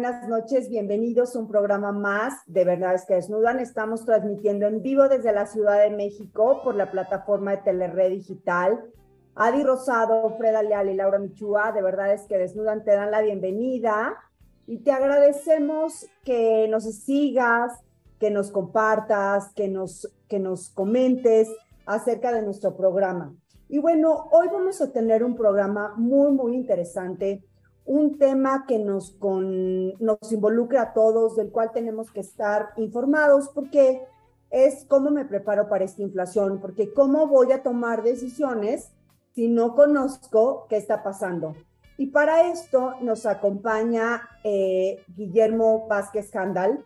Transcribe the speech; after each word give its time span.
Buenas 0.00 0.26
noches, 0.30 0.70
bienvenidos 0.70 1.36
a 1.36 1.40
un 1.40 1.46
programa 1.46 1.92
más 1.92 2.32
de 2.46 2.64
Verdades 2.64 3.04
que 3.04 3.16
Desnudan. 3.16 3.60
Estamos 3.60 4.06
transmitiendo 4.06 4.66
en 4.66 4.80
vivo 4.80 5.10
desde 5.10 5.30
la 5.30 5.44
Ciudad 5.44 5.78
de 5.78 5.90
México 5.90 6.62
por 6.64 6.74
la 6.74 6.90
plataforma 6.90 7.50
de 7.50 7.58
Telered 7.58 8.08
Digital. 8.08 8.80
Adi 9.34 9.62
Rosado, 9.62 10.38
Freda 10.38 10.62
Leal 10.62 10.88
y 10.88 10.94
Laura 10.94 11.18
Michúa, 11.18 11.72
de 11.72 11.82
Verdades 11.82 12.22
que 12.22 12.38
Desnudan, 12.38 12.82
te 12.82 12.92
dan 12.92 13.10
la 13.10 13.20
bienvenida 13.20 14.16
y 14.66 14.78
te 14.78 14.90
agradecemos 14.90 16.06
que 16.24 16.66
nos 16.70 16.84
sigas, 16.84 17.78
que 18.18 18.30
nos 18.30 18.50
compartas, 18.50 19.52
que 19.52 19.68
nos, 19.68 20.10
que 20.28 20.38
nos 20.38 20.70
comentes 20.70 21.46
acerca 21.84 22.32
de 22.32 22.40
nuestro 22.40 22.74
programa. 22.74 23.34
Y 23.68 23.80
bueno, 23.80 24.28
hoy 24.32 24.48
vamos 24.50 24.80
a 24.80 24.92
tener 24.92 25.22
un 25.22 25.36
programa 25.36 25.92
muy, 25.98 26.32
muy 26.32 26.54
interesante 26.54 27.44
un 27.84 28.18
tema 28.18 28.64
que 28.66 28.78
nos, 28.78 29.12
con, 29.12 29.94
nos 29.98 30.32
involucra 30.32 30.82
a 30.82 30.92
todos, 30.92 31.36
del 31.36 31.50
cual 31.50 31.72
tenemos 31.72 32.10
que 32.10 32.20
estar 32.20 32.70
informados, 32.76 33.48
porque 33.48 34.02
es 34.50 34.84
cómo 34.86 35.10
me 35.10 35.24
preparo 35.24 35.68
para 35.68 35.84
esta 35.84 36.02
inflación, 36.02 36.60
porque 36.60 36.92
cómo 36.92 37.26
voy 37.26 37.52
a 37.52 37.62
tomar 37.62 38.02
decisiones 38.02 38.92
si 39.34 39.48
no 39.48 39.74
conozco 39.74 40.66
qué 40.68 40.76
está 40.76 41.02
pasando. 41.02 41.54
Y 41.96 42.06
para 42.06 42.50
esto 42.50 42.94
nos 43.00 43.26
acompaña 43.26 44.22
eh, 44.42 45.04
Guillermo 45.16 45.86
Vázquez 45.86 46.30
Candal. 46.30 46.84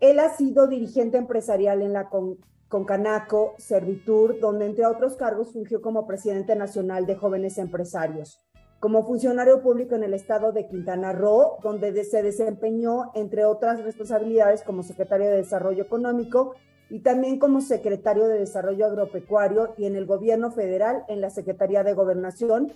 Él 0.00 0.18
ha 0.18 0.30
sido 0.30 0.66
dirigente 0.66 1.16
empresarial 1.16 1.80
en 1.80 1.92
la 1.92 2.08
Con 2.08 2.38
Concanaco 2.68 3.54
Servitur, 3.56 4.40
donde 4.40 4.66
entre 4.66 4.84
otros 4.84 5.16
cargos 5.16 5.52
fungió 5.52 5.80
como 5.80 6.06
presidente 6.06 6.56
nacional 6.56 7.06
de 7.06 7.14
jóvenes 7.14 7.56
empresarios 7.58 8.40
como 8.80 9.06
funcionario 9.06 9.62
público 9.62 9.94
en 9.94 10.04
el 10.04 10.14
estado 10.14 10.52
de 10.52 10.66
Quintana 10.66 11.12
Roo, 11.12 11.58
donde 11.62 12.04
se 12.04 12.22
desempeñó, 12.22 13.10
entre 13.14 13.44
otras 13.44 13.82
responsabilidades, 13.82 14.62
como 14.62 14.82
secretario 14.82 15.26
de 15.26 15.36
Desarrollo 15.36 15.82
Económico 15.82 16.54
y 16.90 17.00
también 17.00 17.38
como 17.38 17.60
secretario 17.60 18.28
de 18.28 18.38
Desarrollo 18.38 18.86
Agropecuario 18.86 19.74
y 19.76 19.86
en 19.86 19.96
el 19.96 20.06
gobierno 20.06 20.50
federal 20.50 21.04
en 21.08 21.20
la 21.20 21.30
Secretaría 21.30 21.82
de 21.82 21.94
Gobernación, 21.94 22.72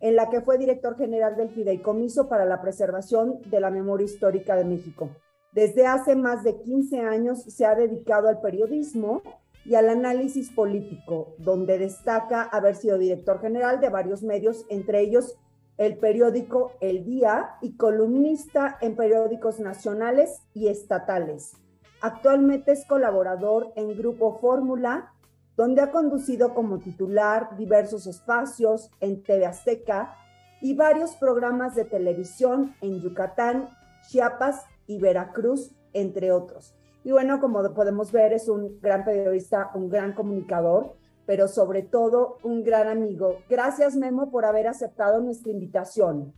en 0.00 0.16
la 0.16 0.30
que 0.30 0.40
fue 0.40 0.58
director 0.58 0.96
general 0.96 1.36
del 1.36 1.50
Fideicomiso 1.50 2.28
para 2.28 2.44
la 2.44 2.60
Preservación 2.60 3.40
de 3.46 3.60
la 3.60 3.70
Memoria 3.70 4.06
Histórica 4.06 4.56
de 4.56 4.64
México. 4.64 5.10
Desde 5.52 5.86
hace 5.86 6.16
más 6.16 6.42
de 6.42 6.60
15 6.60 7.00
años 7.00 7.42
se 7.42 7.66
ha 7.66 7.74
dedicado 7.74 8.28
al 8.28 8.40
periodismo 8.40 9.22
y 9.64 9.76
al 9.76 9.90
análisis 9.90 10.50
político, 10.50 11.34
donde 11.38 11.78
destaca 11.78 12.42
haber 12.42 12.74
sido 12.74 12.98
director 12.98 13.40
general 13.40 13.80
de 13.80 13.90
varios 13.90 14.22
medios, 14.22 14.64
entre 14.70 15.00
ellos 15.02 15.38
el 15.82 15.98
periódico 15.98 16.74
El 16.80 17.04
Día 17.04 17.56
y 17.60 17.76
columnista 17.76 18.78
en 18.80 18.94
periódicos 18.94 19.58
nacionales 19.58 20.40
y 20.54 20.68
estatales. 20.68 21.56
Actualmente 22.00 22.70
es 22.70 22.86
colaborador 22.86 23.72
en 23.74 23.96
Grupo 23.98 24.38
Fórmula, 24.38 25.12
donde 25.56 25.80
ha 25.80 25.90
conducido 25.90 26.54
como 26.54 26.78
titular 26.78 27.56
diversos 27.56 28.06
espacios 28.06 28.92
en 29.00 29.24
TV 29.24 29.44
Azteca 29.44 30.14
y 30.60 30.76
varios 30.76 31.16
programas 31.16 31.74
de 31.74 31.84
televisión 31.84 32.76
en 32.80 33.00
Yucatán, 33.00 33.68
Chiapas 34.08 34.64
y 34.86 35.00
Veracruz, 35.00 35.72
entre 35.94 36.30
otros. 36.30 36.76
Y 37.02 37.10
bueno, 37.10 37.40
como 37.40 37.74
podemos 37.74 38.12
ver, 38.12 38.32
es 38.32 38.48
un 38.48 38.78
gran 38.80 39.04
periodista, 39.04 39.72
un 39.74 39.88
gran 39.88 40.12
comunicador, 40.12 40.94
pero 41.26 41.48
sobre 41.48 41.82
todo 41.82 42.38
un 42.42 42.62
gran 42.62 42.88
amigo. 42.88 43.38
Gracias, 43.48 43.96
Memo, 43.96 44.30
por 44.30 44.44
haber 44.44 44.66
aceptado 44.66 45.20
nuestra 45.20 45.52
invitación. 45.52 46.32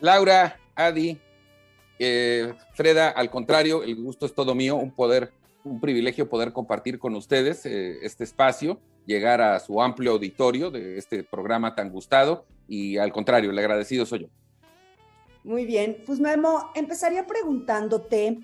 Laura, 0.00 0.56
Adi, 0.74 1.18
eh, 1.98 2.54
Freda, 2.74 3.10
al 3.10 3.30
contrario, 3.30 3.82
el 3.82 3.96
gusto 3.96 4.26
es 4.26 4.34
todo 4.34 4.54
mío, 4.54 4.76
un 4.76 4.92
poder, 4.92 5.32
un 5.64 5.80
privilegio 5.80 6.28
poder 6.28 6.52
compartir 6.52 6.98
con 6.98 7.14
ustedes 7.14 7.66
eh, 7.66 7.98
este 8.02 8.24
espacio, 8.24 8.80
llegar 9.06 9.40
a 9.40 9.58
su 9.58 9.80
amplio 9.82 10.12
auditorio 10.12 10.70
de 10.70 10.98
este 10.98 11.24
programa 11.24 11.74
tan 11.74 11.90
gustado 11.90 12.46
y 12.68 12.98
al 12.98 13.12
contrario, 13.12 13.50
el 13.50 13.58
agradecido 13.58 14.06
soy 14.06 14.20
yo. 14.20 14.28
Muy 15.44 15.64
bien, 15.64 16.02
pues 16.04 16.20
Memo, 16.20 16.70
empezaría 16.74 17.26
preguntándote 17.26 18.38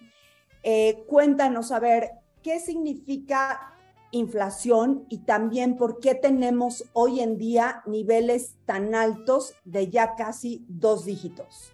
eh, 0.67 1.05
cuéntanos, 1.07 1.71
a 1.73 1.79
ver, 1.79 2.09
¿qué 2.43 2.59
significa 2.59 3.74
inflación 4.15 5.05
y 5.09 5.19
también 5.19 5.77
por 5.77 6.01
qué 6.01 6.15
tenemos 6.15 6.85
hoy 6.93 7.21
en 7.21 7.37
día 7.37 7.83
niveles 7.87 8.57
tan 8.65 8.95
altos 8.95 9.55
de 9.65 9.91
ya 9.91 10.15
casi 10.17 10.65
dos 10.69 11.05
dígitos? 11.05 11.73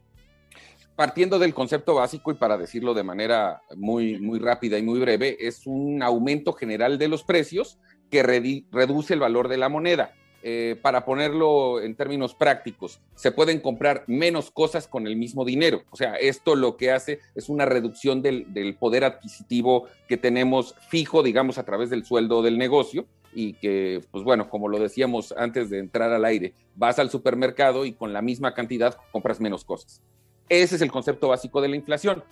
Partiendo 0.97 1.39
del 1.39 1.55
concepto 1.55 1.95
básico 1.95 2.31
y 2.31 2.35
para 2.35 2.59
decirlo 2.59 2.93
de 2.93 3.05
manera 3.05 3.63
muy, 3.77 4.19
muy 4.21 4.39
rápida 4.39 4.79
y 4.79 4.83
muy 4.83 5.01
breve, 5.01 5.37
es 5.41 5.67
un 5.67 6.03
aumento 6.03 6.53
general 6.53 6.99
de 6.99 7.09
los 7.09 7.23
precios 7.23 7.79
que 8.11 8.23
reduce 8.23 9.15
el 9.15 9.21
valor 9.21 9.49
de 9.49 9.57
la 9.57 9.69
moneda. 9.69 10.13
Eh, 10.43 10.79
para 10.81 11.05
ponerlo 11.05 11.83
en 11.83 11.95
términos 11.95 12.35
prácticos, 12.35 12.99
se 13.15 13.31
pueden 13.31 13.61
comprar 13.61 14.05
menos 14.07 14.51
cosas 14.51 14.89
con 14.89 15.07
el 15.07 15.17
mismo 15.17 15.45
dinero. 15.45 15.83
O 15.91 15.97
sea, 15.97 16.15
esto 16.15 16.55
lo 16.55 16.79
que 16.79 16.93
hace 16.93 17.21
es 17.35 17.51
una 17.51 17.67
reducción 17.67 18.23
del, 18.23 18.77
poder 18.79 19.05
adquisitivo 19.05 19.87
que 20.09 20.17
tenemos 20.17 20.75
fijo, 20.89 21.23
digamos, 21.23 21.59
a 21.59 21.65
través 21.65 21.91
del 21.91 22.07
sueldo 22.07 22.43
del 22.43 22.57
negocio 22.57 23.07
y 23.35 23.53
que, 23.55 24.01
pues 24.11 24.25
bueno, 24.25 24.49
como 24.49 24.69
lo 24.69 24.79
decíamos 24.79 25.35
antes 25.37 25.69
de 25.69 25.79
entrar 25.79 26.11
al 26.11 26.25
aire, 26.25 26.55
vas 26.75 26.99
al 26.99 27.11
supermercado 27.11 27.85
y 27.85 27.93
con 27.93 28.15
la 28.15 28.23
misma 28.23 28.55
cantidad 28.55 28.97
compras 29.13 29.41
menos 29.41 29.65
cosas. 29.65 30.01
Ese 30.49 30.77
es 30.77 30.83
el 30.83 30.91
concepto 30.91 31.29
básico 31.29 31.61
de 31.61 31.69
la 31.69 31.77
inflación. 31.77 32.25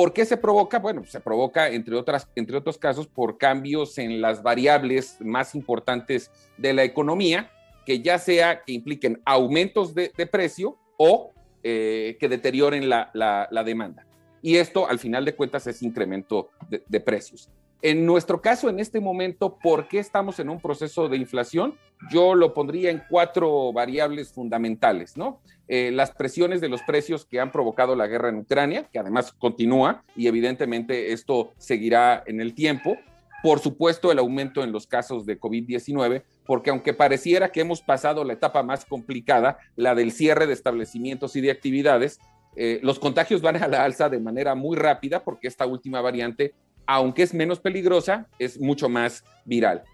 ¿Por 0.00 0.14
qué 0.14 0.24
se 0.24 0.38
provoca? 0.38 0.78
Bueno, 0.78 1.04
se 1.04 1.20
provoca, 1.20 1.68
entre, 1.68 1.94
otras, 1.94 2.26
entre 2.34 2.56
otros 2.56 2.78
casos, 2.78 3.06
por 3.06 3.36
cambios 3.36 3.98
en 3.98 4.22
las 4.22 4.42
variables 4.42 5.18
más 5.20 5.54
importantes 5.54 6.30
de 6.56 6.72
la 6.72 6.84
economía, 6.84 7.50
que 7.84 8.00
ya 8.00 8.18
sea 8.18 8.62
que 8.62 8.72
impliquen 8.72 9.20
aumentos 9.26 9.94
de, 9.94 10.08
precio 10.32 10.78
o 10.96 11.32
eh, 11.62 12.16
que 12.18 12.30
deterioren 12.30 12.88
la, 12.88 13.62
demanda. 13.66 14.06
Y 14.40 14.56
esto, 14.56 14.88
al 14.88 14.98
final 14.98 15.26
de 15.26 15.34
cuentas, 15.34 15.66
es 15.66 15.82
incremento 15.82 16.48
de, 16.70 17.00
precios. 17.00 17.50
En 17.82 18.04
nuestro 18.04 18.42
caso, 18.42 18.68
en 18.68 18.78
este 18.78 19.00
momento, 19.00 19.56
¿por 19.56 19.88
qué 19.88 19.98
estamos 20.00 20.38
en 20.38 20.50
un 20.50 20.60
proceso 20.60 21.08
de 21.08 21.16
inflación? 21.16 21.74
Yo 22.10 22.34
lo 22.34 22.52
pondría 22.52 22.90
en 22.90 23.02
cuatro 23.08 23.72
variables 23.72 24.32
fundamentales, 24.32 25.16
¿no? 25.16 25.40
Eh, 25.66 25.90
las 25.90 26.10
presiones 26.10 26.60
de 26.60 26.68
los 26.68 26.82
precios 26.82 27.24
que 27.24 27.40
han 27.40 27.52
provocado 27.52 27.96
la 27.96 28.06
guerra 28.06 28.28
en 28.28 28.38
Ucrania, 28.38 28.88
que 28.92 28.98
además 28.98 29.32
continúa 29.32 30.02
y 30.14 30.26
evidentemente 30.26 31.12
esto 31.12 31.52
seguirá 31.56 32.22
en 32.26 32.40
el 32.40 32.54
tiempo. 32.54 32.98
Por 33.42 33.60
supuesto, 33.60 34.12
el 34.12 34.18
aumento 34.18 34.62
en 34.62 34.72
los 34.72 34.86
casos 34.86 35.24
de 35.24 35.40
COVID-19, 35.40 36.24
porque 36.44 36.68
aunque 36.68 36.92
pareciera 36.92 37.50
que 37.50 37.62
hemos 37.62 37.80
pasado 37.80 38.24
la 38.24 38.34
etapa 38.34 38.62
más 38.62 38.84
complicada, 38.84 39.56
la 39.76 39.94
del 39.94 40.12
cierre 40.12 40.46
de 40.46 40.52
establecimientos 40.52 41.34
y 41.36 41.40
de 41.40 41.50
actividades, 41.50 42.18
eh, 42.56 42.80
los 42.82 42.98
contagios 42.98 43.40
van 43.40 43.62
a 43.62 43.68
la 43.68 43.84
alza 43.84 44.08
de 44.08 44.18
manera 44.18 44.54
muy 44.54 44.76
rápida 44.76 45.22
porque 45.22 45.48
esta 45.48 45.66
última 45.66 46.00
variante, 46.00 46.52
aunque 46.92 47.22
es 47.22 47.32
menos 47.32 47.60
peligrosa, 47.60 48.26
es 48.40 48.58
mucho 48.60 48.88
más 48.88 49.22
viral. 49.44 49.84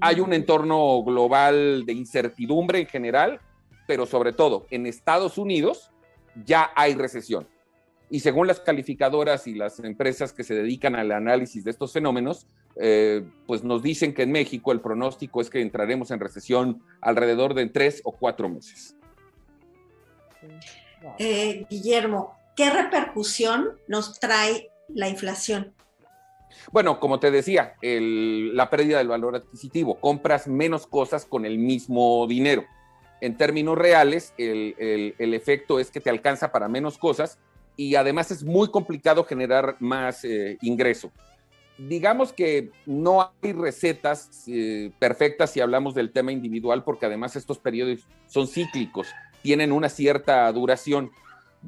Hay 0.00 0.18
un 0.18 0.32
entorno 0.32 1.04
global 1.04 1.86
de 1.86 1.92
incertidumbre 1.92 2.80
en 2.80 2.86
general, 2.88 3.40
pero 3.86 4.06
sobre 4.06 4.32
todo 4.32 4.66
en 4.72 4.86
Estados 4.86 5.38
Unidos 5.38 5.92
ya 6.44 6.72
hay 6.74 6.94
recesión. 6.94 7.46
Y 8.10 8.18
según 8.18 8.48
las 8.48 8.58
calificadoras 8.58 9.46
y 9.46 9.54
las 9.54 9.78
empresas 9.78 10.32
que 10.32 10.42
se 10.42 10.56
dedican 10.56 10.96
al 10.96 11.12
análisis 11.12 11.62
de 11.62 11.70
estos 11.70 11.92
fenómenos, 11.92 12.48
eh, 12.74 13.24
pues 13.46 13.62
nos 13.62 13.84
dicen 13.84 14.12
que 14.12 14.24
en 14.24 14.32
México 14.32 14.72
el 14.72 14.80
pronóstico 14.80 15.40
es 15.40 15.48
que 15.48 15.60
entraremos 15.60 16.10
en 16.10 16.18
recesión 16.18 16.82
alrededor 17.00 17.54
de 17.54 17.66
tres 17.68 18.02
o 18.02 18.10
cuatro 18.10 18.48
meses. 18.48 18.96
Eh, 21.20 21.66
Guillermo, 21.70 22.36
¿qué 22.56 22.68
repercusión 22.70 23.78
nos 23.86 24.18
trae 24.18 24.72
la 24.88 25.08
inflación? 25.08 25.75
Bueno, 26.72 27.00
como 27.00 27.20
te 27.20 27.30
decía, 27.30 27.74
la 27.82 28.70
pérdida 28.70 28.98
del 28.98 29.08
valor 29.08 29.36
adquisitivo, 29.36 30.00
compras 30.00 30.46
menos 30.46 30.86
cosas 30.86 31.24
con 31.24 31.44
el 31.44 31.58
mismo 31.58 32.26
dinero. 32.26 32.64
En 33.20 33.36
términos 33.36 33.78
reales, 33.78 34.34
el, 34.36 35.14
efecto 35.18 35.80
es 35.80 35.90
que 35.90 36.00
te 36.00 36.10
alcanza 36.10 36.52
para 36.52 36.68
menos 36.68 36.98
cosas 36.98 37.38
y 37.76 37.94
además 37.94 38.30
es 38.30 38.44
muy 38.44 38.70
complicado 38.70 39.24
generar 39.24 39.76
más 39.80 40.24
eh, 40.24 40.58
ingreso. 40.62 41.10
Digamos 41.78 42.32
que 42.32 42.70
no 42.86 43.32
hay 43.42 43.52
recetas 43.52 44.44
eh, 44.46 44.90
perfectas 44.98 45.50
si 45.50 45.60
hablamos 45.60 45.94
del 45.94 46.10
tema 46.10 46.32
individual, 46.32 46.84
porque 46.84 47.06
además 47.06 47.36
estos 47.36 47.58
periodos 47.58 48.00
son 48.26 48.48
cíclicos, 48.48 49.08
tienen 49.42 49.72
una 49.72 49.88
cierta 49.88 50.50
duración. 50.52 51.10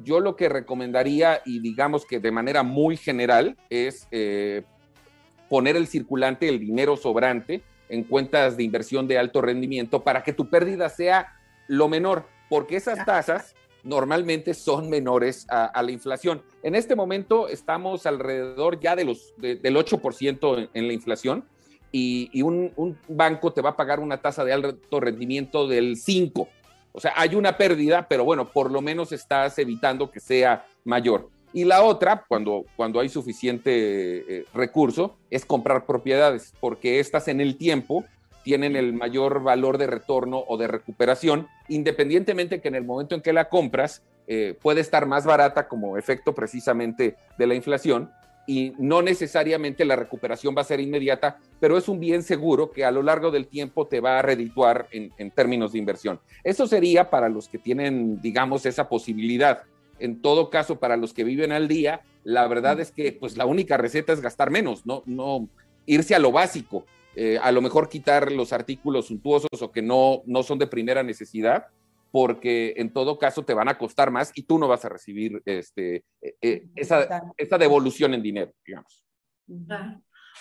Yo 0.03 0.19
lo 0.19 0.35
que 0.35 0.49
recomendaría, 0.49 1.41
y 1.45 1.59
digamos 1.59 2.05
que 2.05 2.19
de 2.19 2.31
manera 2.31 2.63
muy 2.63 2.97
general, 2.97 3.57
es 3.69 4.07
eh, 4.11 4.63
poner 5.49 5.75
el 5.75 5.87
circulante, 5.87 6.47
el 6.47 6.59
dinero 6.59 6.95
sobrante, 6.95 7.61
en 7.89 8.03
cuentas 8.03 8.55
de 8.55 8.63
inversión 8.63 9.07
de 9.07 9.17
alto 9.17 9.41
rendimiento 9.41 10.03
para 10.03 10.23
que 10.23 10.31
tu 10.31 10.49
pérdida 10.49 10.89
sea 10.89 11.33
lo 11.67 11.89
menor, 11.89 12.25
porque 12.49 12.75
esas 12.77 13.03
tasas 13.05 13.55
normalmente 13.83 14.53
son 14.53 14.89
menores 14.89 15.47
a, 15.49 15.81
la 15.81 15.91
inflación. 15.91 16.41
En 16.63 16.75
este 16.75 16.95
momento 16.95 17.47
estamos 17.47 18.05
alrededor 18.05 18.79
ya 18.79 18.95
de 18.95 19.05
los, 19.05 19.33
del 19.37 19.75
8% 19.75 20.69
en, 20.73 20.87
la 20.87 20.93
inflación 20.93 21.45
y, 21.91 22.41
un, 22.41 22.71
un, 22.75 22.97
banco 23.07 23.53
te 23.53 23.61
va 23.61 23.71
a 23.71 23.75
pagar 23.75 23.99
una 23.99 24.21
tasa 24.21 24.43
de 24.43 24.53
alto 24.53 24.99
rendimiento 24.99 25.67
del 25.67 25.95
5%. 25.95 26.47
O 26.91 26.99
sea, 26.99 27.13
hay 27.15 27.35
una 27.35 27.55
pérdida, 27.55 28.07
pero 28.07 28.25
bueno, 28.25 28.51
por 28.51 28.71
lo 28.71 28.81
menos 28.81 29.11
estás 29.11 29.57
evitando 29.59 30.11
que 30.11 30.19
sea 30.19 30.65
mayor. 30.83 31.29
Y 31.53 31.65
la 31.65 31.83
otra, 31.83 32.25
cuando, 32.27 32.65
cuando 32.75 32.99
hay 32.99 33.09
suficiente 33.09 33.71
eh, 33.73 34.45
recurso, 34.53 35.17
es 35.29 35.45
comprar 35.45 35.85
propiedades, 35.85 36.53
porque 36.59 36.99
estas 36.99 37.27
en 37.27 37.41
el 37.41 37.57
tiempo 37.57 38.05
tienen 38.43 38.75
el 38.75 38.93
mayor 38.93 39.43
valor 39.43 39.77
de 39.77 39.87
retorno 39.87 40.43
o 40.47 40.57
de 40.57 40.67
recuperación, 40.67 41.47
independientemente 41.67 42.61
que 42.61 42.67
en 42.67 42.75
el 42.75 42.85
momento 42.85 43.15
en 43.15 43.21
que 43.21 43.33
la 43.33 43.49
compras 43.49 44.03
eh, 44.27 44.55
puede 44.61 44.81
estar 44.81 45.05
más 45.05 45.25
barata 45.25 45.67
como 45.67 45.97
efecto 45.97 46.33
precisamente 46.33 47.15
de 47.37 47.47
la 47.47 47.55
inflación 47.55 48.11
y 48.47 48.73
no 48.79 49.01
necesariamente 49.01 49.85
la 49.85 49.95
recuperación 49.95 50.55
va 50.57 50.61
a 50.61 50.65
ser 50.65 50.79
inmediata, 50.79 51.37
pero 51.59 51.77
es 51.77 51.87
un 51.87 51.99
bien 51.99 52.23
seguro 52.23 52.71
que 52.71 52.85
a 52.85 52.91
lo 52.91 53.03
largo 53.03 53.29
del 53.29 53.47
tiempo 53.47 53.87
te 53.87 53.99
va 53.99 54.17
a 54.17 54.21
redituar 54.21 54.87
en, 54.91 55.11
en 55.17 55.29
términos 55.29 55.73
de 55.73 55.79
inversión. 55.79 56.19
Eso 56.43 56.65
sería 56.65 57.11
para 57.11 57.29
los 57.29 57.47
que 57.47 57.59
tienen, 57.59 58.19
digamos, 58.21 58.65
esa 58.65 58.89
posibilidad 58.89 59.63
en 59.99 60.21
todo 60.21 60.49
caso, 60.49 60.79
para 60.79 60.97
los 60.97 61.13
que 61.13 61.23
viven 61.23 61.51
al 61.51 61.67
día, 61.67 62.01
la 62.23 62.47
verdad 62.47 62.79
es 62.79 62.91
que 62.91 63.11
pues 63.11 63.37
la 63.37 63.45
única 63.45 63.77
receta 63.77 64.13
es 64.13 64.21
gastar 64.21 64.49
menos, 64.51 64.85
no, 64.85 65.03
no 65.05 65.49
irse 65.85 66.15
a 66.15 66.19
lo 66.19 66.31
básico. 66.31 66.85
Eh, 67.15 67.39
a 67.41 67.51
lo 67.51 67.61
mejor 67.61 67.89
quitar 67.89 68.31
los 68.31 68.53
artículos 68.53 69.07
suntuosos 69.07 69.61
o 69.61 69.71
que 69.71 69.81
no, 69.81 70.21
no 70.25 70.43
son 70.43 70.59
de 70.59 70.67
primera 70.67 71.03
necesidad, 71.03 71.65
porque 72.11 72.73
en 72.77 72.93
todo 72.93 73.17
caso 73.17 73.43
te 73.43 73.53
van 73.53 73.67
a 73.67 73.77
costar 73.77 74.11
más 74.11 74.31
y 74.35 74.43
tú 74.43 74.57
no 74.57 74.67
vas 74.67 74.85
a 74.85 74.89
recibir 74.89 75.41
este, 75.45 76.05
eh, 76.21 76.35
eh, 76.41 76.63
esa, 76.75 77.23
esa, 77.37 77.57
devolución 77.57 78.13
en 78.13 78.21
dinero, 78.21 78.53
digamos. 78.65 79.05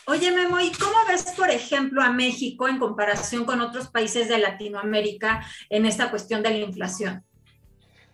Oye, 0.07 0.31
Memo, 0.31 0.61
¿y 0.61 0.71
cómo 0.73 0.97
ves, 1.09 1.35
por 1.37 1.51
ejemplo, 1.51 2.03
a 2.03 2.13
México 2.13 2.69
en 2.69 2.79
comparación 2.79 3.45
con 3.45 3.61
otros 3.61 3.89
países 3.89 4.29
de 4.29 4.39
Latinoamérica 4.39 5.45
en 5.71 5.85
esta 5.85 6.11
cuestión 6.11 6.43
de 6.43 6.51
la 6.51 6.59
inflación? 6.59 7.25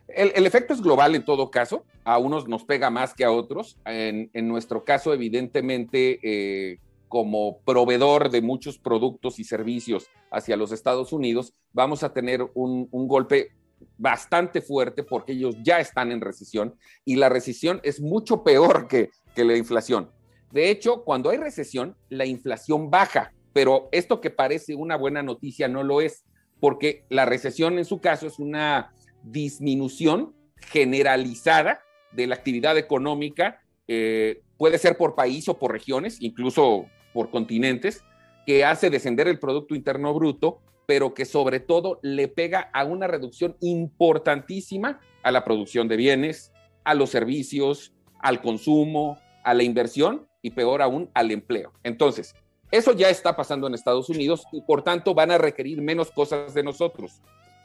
El, 0.09 0.47
efecto 0.47 0.75
es 0.75 0.83
global 0.83 1.15
en 1.15 1.25
todo 1.25 1.51
caso, 1.51 1.85
a 2.05 2.19
unos 2.19 2.47
nos 2.47 2.65
pega 2.65 2.91
más 2.91 3.15
que 3.15 3.25
a 3.25 3.31
otros. 3.31 3.79
En, 3.85 4.31
nuestro 4.49 4.85
caso, 4.85 5.15
evidentemente, 5.15 6.21
eh, 6.23 6.79
como 7.09 7.61
proveedor 7.61 8.31
de 8.31 8.43
muchos 8.43 8.79
productos 8.79 9.39
y 9.39 9.45
servicios 9.45 10.07
hacia 10.31 10.57
los 10.57 10.73
Estados 10.73 11.13
Unidos, 11.13 11.55
vamos 11.73 12.03
a 12.03 12.13
tener 12.13 12.47
un, 12.55 12.89
golpe 12.91 13.53
bastante 13.99 14.61
fuerte 14.61 15.03
porque 15.03 15.33
ellos 15.33 15.57
ya 15.63 15.79
están 15.79 16.11
en 16.11 16.21
recesión 16.21 16.75
y 17.05 17.17
la 17.17 17.29
recesión 17.29 17.81
es 17.83 18.01
mucho 18.01 18.43
peor 18.43 18.89
que, 18.89 19.11
que 19.35 19.45
la 19.45 19.57
inflación. 19.57 20.11
De 20.53 20.71
hecho, 20.71 21.05
cuando 21.05 21.31
hay 21.31 21.39
recesión, 21.39 21.97
la 22.09 22.27
inflación 22.27 22.91
baja, 22.91 23.33
pero 23.53 23.89
esto 23.93 24.21
que 24.21 24.31
parece 24.31 24.75
una 24.75 24.97
buena 24.97 25.23
noticia 25.23 25.69
no 25.69 25.83
lo 25.83 26.01
es, 26.01 26.25
porque 26.61 27.05
la 27.09 27.25
recesión 27.25 27.79
en 27.79 27.85
su 27.85 28.01
caso 28.01 28.27
es 28.27 28.39
una 28.39 28.93
disminución 29.25 30.35
generalizada 30.61 31.81
de 32.13 32.27
la 32.27 32.35
actividad 32.35 32.79
económica, 32.79 33.61
eh, 33.89 34.43
puede 34.57 34.79
ser 34.79 34.97
por 34.97 35.15
país 35.15 35.49
o 35.49 35.59
por 35.59 35.73
regiones, 35.73 36.21
incluso 36.21 36.87
por 37.13 37.31
continentes, 37.31 38.05
que 38.47 38.65
hace 38.65 38.91
descender 38.91 39.29
el 39.29 39.39
Producto 39.39 39.75
Interno 39.75 40.15
Bruto, 40.15 40.61
pero 40.87 41.15
que 41.15 41.25
sobre 41.25 41.61
todo 41.61 41.99
le 42.03 42.29
pega 42.29 42.71
a 42.73 42.85
una 42.85 43.07
reducción 43.07 43.57
importantísima 43.61 45.01
a 45.23 45.33
la 45.33 45.45
producción 45.45 45.89
de 45.89 45.97
bienes, 45.97 46.53
a 46.85 46.95
los 46.95 47.11
servicios, 47.11 47.95
al 48.21 48.43
consumo, 48.43 49.19
a 49.43 49.55
la 49.55 49.63
inversión 49.63 50.29
y 50.43 50.51
peor 50.51 50.83
aún 50.83 51.11
al 51.15 51.31
empleo. 51.31 51.73
Entonces, 51.83 52.35
eso 52.71 52.93
ya 52.93 53.09
está 53.09 53.35
pasando 53.37 53.67
en 53.67 53.75
Estados 53.75 54.09
Unidos 54.09 54.47
y 54.53 54.61
por 54.61 54.83
tanto 54.83 55.15
van 55.15 55.31
a 55.31 55.39
requerir 55.39 55.81
menos 55.81 56.11
cosas 56.11 56.53
de 56.55 56.63
nosotros 56.63 57.23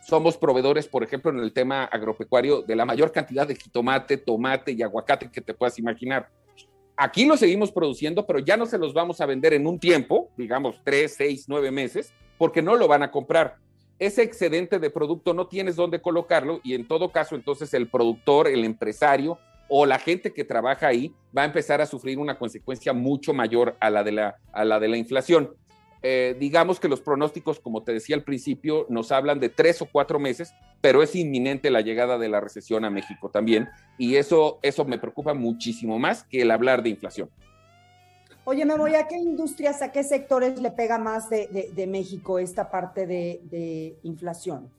somos 0.09 0.37
proveedores, 0.37 0.87
por 0.87 1.03
ejemplo, 1.03 1.31
en 1.31 1.39
el 1.39 1.53
tema 1.53 1.85
agropecuario, 1.85 2.63
de 2.63 2.75
la 2.75 2.83
mayor 2.83 3.11
cantidad 3.11 3.47
de 3.47 3.55
jitomate, 3.55 4.17
tomate 4.17 4.71
y 4.71 4.81
aguacate 4.81 5.29
que 5.31 5.39
te 5.39 5.53
puedas 5.53 5.77
imaginar. 5.77 6.29
Aquí 6.97 7.25
lo 7.25 7.37
seguimos 7.37 7.71
produciendo, 7.71 8.25
pero 8.25 8.39
ya 8.39 8.57
no 8.57 8.65
se 8.65 8.77
los 8.77 8.93
vamos 8.93 9.21
a 9.21 9.25
vender 9.25 9.53
en 9.53 9.67
un 9.67 9.79
tiempo, 9.79 10.31
digamos 10.35 10.81
tres, 10.83 11.15
seis, 11.15 11.45
nueve 11.47 11.71
meses, 11.71 12.13
porque 12.37 12.61
no 12.61 12.75
lo 12.75 12.87
van 12.87 13.03
a 13.03 13.11
comprar. 13.11 13.57
Ese 13.99 14.23
excedente 14.23 14.79
de 14.79 14.89
producto 14.89 15.33
no 15.33 15.47
tienes 15.47 15.75
dónde 15.75 16.01
colocarlo 16.01 16.59
y 16.63 16.73
en 16.73 16.87
todo 16.87 17.11
caso 17.11 17.35
entonces 17.35 17.73
el 17.73 17.87
productor, 17.87 18.47
el 18.47 18.65
empresario 18.65 19.37
o 19.69 19.85
la 19.85 19.99
gente 19.99 20.33
que 20.33 20.43
trabaja 20.43 20.87
ahí 20.87 21.13
va 21.37 21.43
a 21.43 21.45
empezar 21.45 21.79
a 21.79 21.85
sufrir 21.85 22.17
una 22.17 22.37
consecuencia 22.37 22.91
mucho 22.93 23.33
mayor 23.33 23.77
a 23.79 23.89
la 23.89 24.03
de 24.03 24.11
la, 24.11 24.35
a 24.51 24.65
la, 24.65 24.79
de 24.79 24.87
la 24.87 24.97
inflación. 24.97 25.53
Eh, 26.01 26.35
digamos 26.39 26.79
que 26.79 26.87
los 26.87 27.01
pronósticos, 27.01 27.59
como 27.59 27.83
te 27.83 27.91
decía 27.91 28.15
al 28.15 28.23
principio, 28.23 28.85
nos 28.89 29.11
hablan 29.11 29.39
de 29.39 29.49
tres 29.49 29.81
o 29.81 29.85
cuatro 29.85 30.19
meses, 30.19 30.53
pero 30.81 31.03
es 31.03 31.15
inminente 31.15 31.69
la 31.69 31.81
llegada 31.81 32.17
de 32.17 32.29
la 32.29 32.39
recesión 32.39 32.85
a 32.85 32.89
México 32.89 33.29
también, 33.29 33.67
y 33.97 34.15
eso, 34.15 34.59
eso 34.61 34.85
me 34.85 34.97
preocupa 34.97 35.33
muchísimo 35.33 35.99
más 35.99 36.23
que 36.23 36.41
el 36.41 36.51
hablar 36.51 36.83
de 36.83 36.89
inflación. 36.89 37.29
Oye, 38.45 38.65
me 38.65 38.77
voy 38.77 38.95
a 38.95 39.07
qué 39.07 39.17
industrias, 39.17 39.81
a 39.81 39.91
qué 39.91 40.03
sectores 40.03 40.59
le 40.59 40.71
pega 40.71 40.97
más 40.97 41.29
de, 41.29 41.85
México 41.87 42.39
esta 42.39 42.71
parte 42.71 43.05
de 43.05 43.95
inflación. 44.03 44.71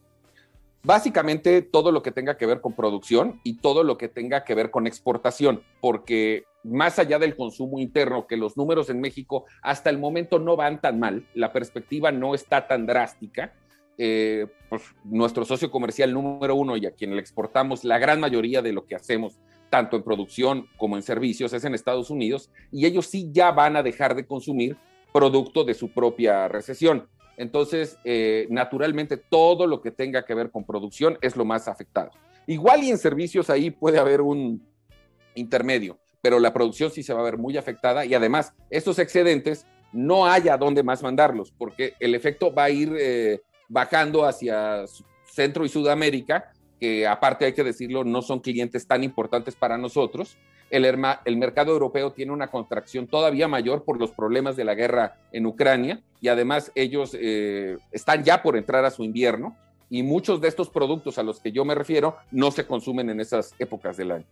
Básicamente 0.83 1.61
todo 1.61 1.93
lo 1.93 2.03
que 2.03 2.11
tenga 2.11 2.39
que 2.39 2.47
ver 2.47 2.63
con 2.63 2.73
producción 2.73 3.39
y 3.45 3.59
todo 3.59 3.85
lo 3.85 3.99
que 3.99 4.09
tenga 4.09 4.45
que 4.45 4.55
ver 4.55 4.71
con 4.71 4.87
exportación, 4.87 5.63
porque 5.81 6.45
más 6.63 6.99
allá 6.99 7.19
del 7.19 7.37
consumo 7.37 7.79
interno, 7.79 8.27
que 8.27 8.37
los 8.37 8.57
números 8.57 8.91
en 8.91 9.01
México 9.01 9.47
hasta 9.63 9.91
el 9.91 9.99
momento 9.99 10.39
no 10.39 10.57
van 10.57 10.81
tan 10.81 10.99
mal, 10.99 11.27
la 11.35 11.53
perspectiva 11.53 12.13
no 12.13 12.35
está 12.35 12.67
tan 12.67 12.87
drástica, 12.87 13.55
eh, 13.99 14.47
pues 14.69 14.83
nuestro 15.05 15.45
socio 15.45 15.71
comercial 15.71 16.13
número 16.13 16.55
uno 16.55 16.77
y 16.77 16.87
a 16.87 16.93
quien 16.93 17.15
le 17.15 17.21
exportamos 17.21 17.85
la 17.85 17.99
gran 17.99 18.21
mayoría 18.21 18.63
de 18.63 18.73
lo 18.73 18.87
que 18.87 18.95
hacemos, 18.95 19.41
tanto 19.69 19.97
en 19.97 20.03
producción 20.03 20.67
como 20.77 20.97
en 20.97 21.03
servicios, 21.03 21.53
es 21.53 21.65
en 21.65 21.75
Estados 21.75 22.11
Unidos, 22.11 22.51
y 22.73 22.87
ellos 22.87 23.07
sí 23.07 23.29
ya 23.31 23.53
van 23.53 23.77
a 23.77 23.83
dejar 23.83 24.15
de 24.15 24.27
consumir 24.27 24.77
producto 25.13 25.65
de 25.65 25.75
su 25.75 25.93
propia 25.93 26.49
recesión. 26.49 27.09
Entonces, 27.37 27.99
eh, 28.05 28.47
naturalmente, 28.51 29.17
todo 29.17 29.67
lo 29.67 29.81
que 29.81 29.91
tenga 29.91 30.25
que 30.25 30.35
ver 30.35 30.51
con 30.51 30.65
producción 30.65 31.19
es 31.23 31.37
lo 31.37 31.45
más 31.45 31.69
afectado. 31.69 32.11
Igual 32.47 32.83
y 32.83 32.91
en 32.91 32.99
servicios 32.99 33.49
ahí 33.51 33.71
puede 33.71 33.99
haber 33.99 34.21
un 34.21 34.67
intermedio, 35.35 35.99
pero 36.23 36.39
la 36.39 36.53
producción 36.53 36.91
sí 36.91 37.03
se 37.03 37.13
va 37.13 37.21
a 37.21 37.25
ver 37.25 37.39
muy 37.39 37.57
afectada 37.57 38.05
y 38.05 38.15
además 38.15 38.53
estos 38.71 38.99
excedentes 38.99 39.67
no 39.93 40.27
hay 40.27 40.49
a 40.49 40.57
dónde 40.57 40.83
más 40.83 41.03
mandarlos, 41.03 41.53
porque 41.57 41.95
el 41.99 42.15
efecto 42.15 42.53
va 42.55 42.65
a 42.65 42.71
ir 42.71 42.95
eh, 42.99 43.41
bajando 43.69 44.25
hacia 44.25 44.85
Centro 45.25 45.65
y 45.65 45.69
Sudamérica, 45.69 46.53
que 46.79 47.07
aparte 47.07 47.45
hay 47.45 47.53
que 47.53 47.65
decirlo, 47.65 48.05
no 48.05 48.23
son 48.23 48.41
clientes 48.41 48.87
tan 48.87 49.03
importantes 49.03 49.57
para 49.57 49.77
nosotros, 49.77 50.37
el, 50.71 51.37
mercado 51.37 51.73
europeo 51.73 52.13
tiene 52.13 52.33
una 52.33 52.49
contracción 52.49 53.09
todavía 53.09 53.49
mayor 53.49 53.85
por 53.85 53.99
los 53.99 54.13
problemas 54.13 54.57
de 54.57 54.65
la 54.65 54.75
guerra 54.75 55.17
en 55.33 55.47
Ucrania 55.47 56.01
y 56.21 56.29
además 56.29 56.71
ellos 56.75 57.17
eh, 57.19 57.77
están 57.91 58.23
ya 58.23 58.43
por 58.43 58.57
entrar 58.57 58.85
a 58.85 58.91
su 58.91 59.03
invierno 59.03 59.57
y 59.89 60.05
muchos 60.05 60.41
de 60.41 60.49
estos 60.49 60.71
productos 60.71 61.19
a 61.19 61.25
los 61.25 61.41
que 61.41 61.51
yo 61.51 61.65
me 61.65 61.75
refiero 61.75 62.17
no 62.31 62.53
se 62.53 62.67
consumen 62.67 63.11
en 63.11 63.21
esas 63.21 63.55
épocas 63.59 63.97
del 63.97 64.13
año. 64.13 64.27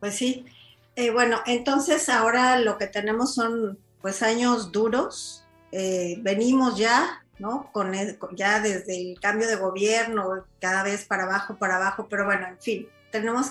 Pues 0.00 0.14
sí. 0.14 0.46
Eh, 0.94 1.10
bueno, 1.10 1.40
entonces 1.46 2.08
ahora 2.08 2.58
lo 2.58 2.78
que 2.78 2.86
tenemos 2.86 3.34
son 3.34 3.78
pues 4.00 4.22
años 4.22 4.72
duros. 4.72 5.44
Eh, 5.72 6.16
venimos 6.20 6.78
ya, 6.78 7.24
¿no? 7.38 7.70
Con 7.72 7.92
ya 8.34 8.60
desde 8.60 9.12
el 9.12 9.20
cambio 9.20 9.46
de 9.46 9.56
gobierno, 9.56 10.46
cada 10.60 10.82
vez 10.82 11.04
para 11.04 11.24
abajo, 11.24 11.58
para 11.58 11.76
abajo, 11.76 12.06
pero 12.08 12.24
bueno, 12.24 12.46
en 12.46 12.58
fin, 12.58 12.88
tenemos 13.10 13.48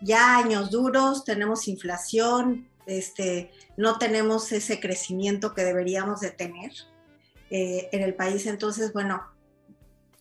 ya 0.00 0.38
años 0.38 0.70
duros, 0.70 1.24
tenemos 1.24 1.68
inflación, 1.68 2.68
este, 2.86 3.50
no 3.76 3.98
tenemos 3.98 4.52
ese 4.52 4.80
crecimiento 4.80 5.54
que 5.54 5.64
deberíamos 5.64 6.20
de 6.20 6.30
tener 6.30 6.72
eh, 7.50 7.88
en 7.92 8.02
el 8.02 8.14
país. 8.14 8.46
Entonces, 8.46 8.92
bueno, 8.92 9.22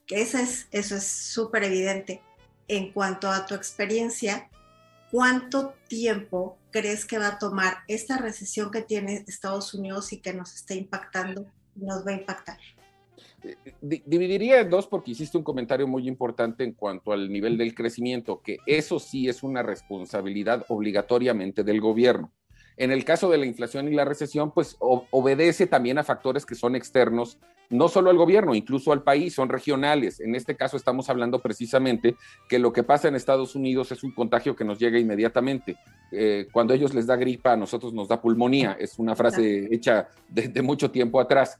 que 0.07 0.21
es 0.21 0.67
eso 0.71 0.95
es 0.95 1.07
súper 1.07 1.63
evidente. 1.63 2.21
En 2.67 2.91
cuanto 2.91 3.29
a 3.29 3.45
tu 3.45 3.53
experiencia, 3.53 4.49
¿cuánto 5.15 5.73
tiempo 5.87 6.57
crees 6.71 7.05
que 7.05 7.17
va 7.17 7.27
a 7.27 7.39
tomar 7.39 7.77
esta 7.87 8.17
recesión 8.17 8.69
que 8.69 8.81
tiene 8.81 9.23
Estados 9.27 9.73
Unidos 9.73 10.11
y 10.11 10.19
que 10.19 10.33
nos 10.33 10.53
está 10.53 10.73
impactando, 10.73 11.45
nos 11.73 12.05
va 12.05 12.11
a 12.11 12.15
impactar? 12.15 12.57
dividiría 13.81 14.59
en 14.59 14.69
dos 14.69 14.87
porque 14.87 15.11
hiciste 15.11 15.37
un 15.37 15.43
comentario 15.45 15.87
muy 15.87 16.09
importante 16.09 16.65
en 16.65 16.73
cuanto 16.73 17.13
al 17.13 17.31
nivel 17.31 17.57
del 17.57 17.73
crecimiento, 17.73 18.41
que 18.41 18.57
eso 18.65 18.99
sí 18.99 19.29
es 19.29 19.41
una 19.41 19.63
responsabilidad 19.63 20.65
obligatoriamente 20.67 21.63
del 21.63 21.79
gobierno. 21.79 22.33
En 22.77 22.91
el 22.91 23.05
caso 23.05 23.29
de 23.29 23.37
la 23.37 23.45
inflación 23.45 23.87
y 23.87 23.95
la 23.95 24.05
recesión, 24.05 24.51
pues 24.51 24.75
obedece 24.79 25.65
también 25.67 25.97
a 25.97 26.03
factores 26.03 26.45
que 26.45 26.55
son 26.55 26.75
externos, 26.75 27.37
no 27.69 27.87
solo 27.87 28.09
al 28.09 28.17
gobierno, 28.17 28.53
incluso 28.53 28.91
al 28.91 29.01
país, 29.01 29.33
son 29.33 29.49
regionales. 29.49 30.19
En 30.19 30.35
este 30.35 30.55
caso 30.55 30.75
estamos 30.77 31.09
hablando 31.09 31.39
precisamente 31.39 32.15
que 32.49 32.59
lo 32.59 32.73
que 32.73 32.83
pasa 32.83 33.07
en 33.07 33.15
Estados 33.15 33.55
Unidos 33.55 33.91
es 33.91 34.03
un 34.03 34.11
contagio 34.11 34.55
que 34.55 34.65
nos 34.65 34.77
llega 34.77 34.99
inmediatamente. 34.99 35.77
Eh, 36.11 36.47
cuando 36.51 36.73
a 36.73 36.75
ellos 36.75 36.93
les 36.93 37.07
da 37.07 37.15
gripa, 37.15 37.53
a 37.53 37.57
nosotros 37.57 37.93
nos 37.93 38.07
da 38.07 38.21
pulmonía. 38.21 38.77
Es 38.79 38.99
una 38.99 39.15
frase 39.15 39.67
hecha 39.71 40.09
de 40.29 40.61
mucho 40.61 40.91
tiempo 40.91 41.19
atrás. 41.19 41.59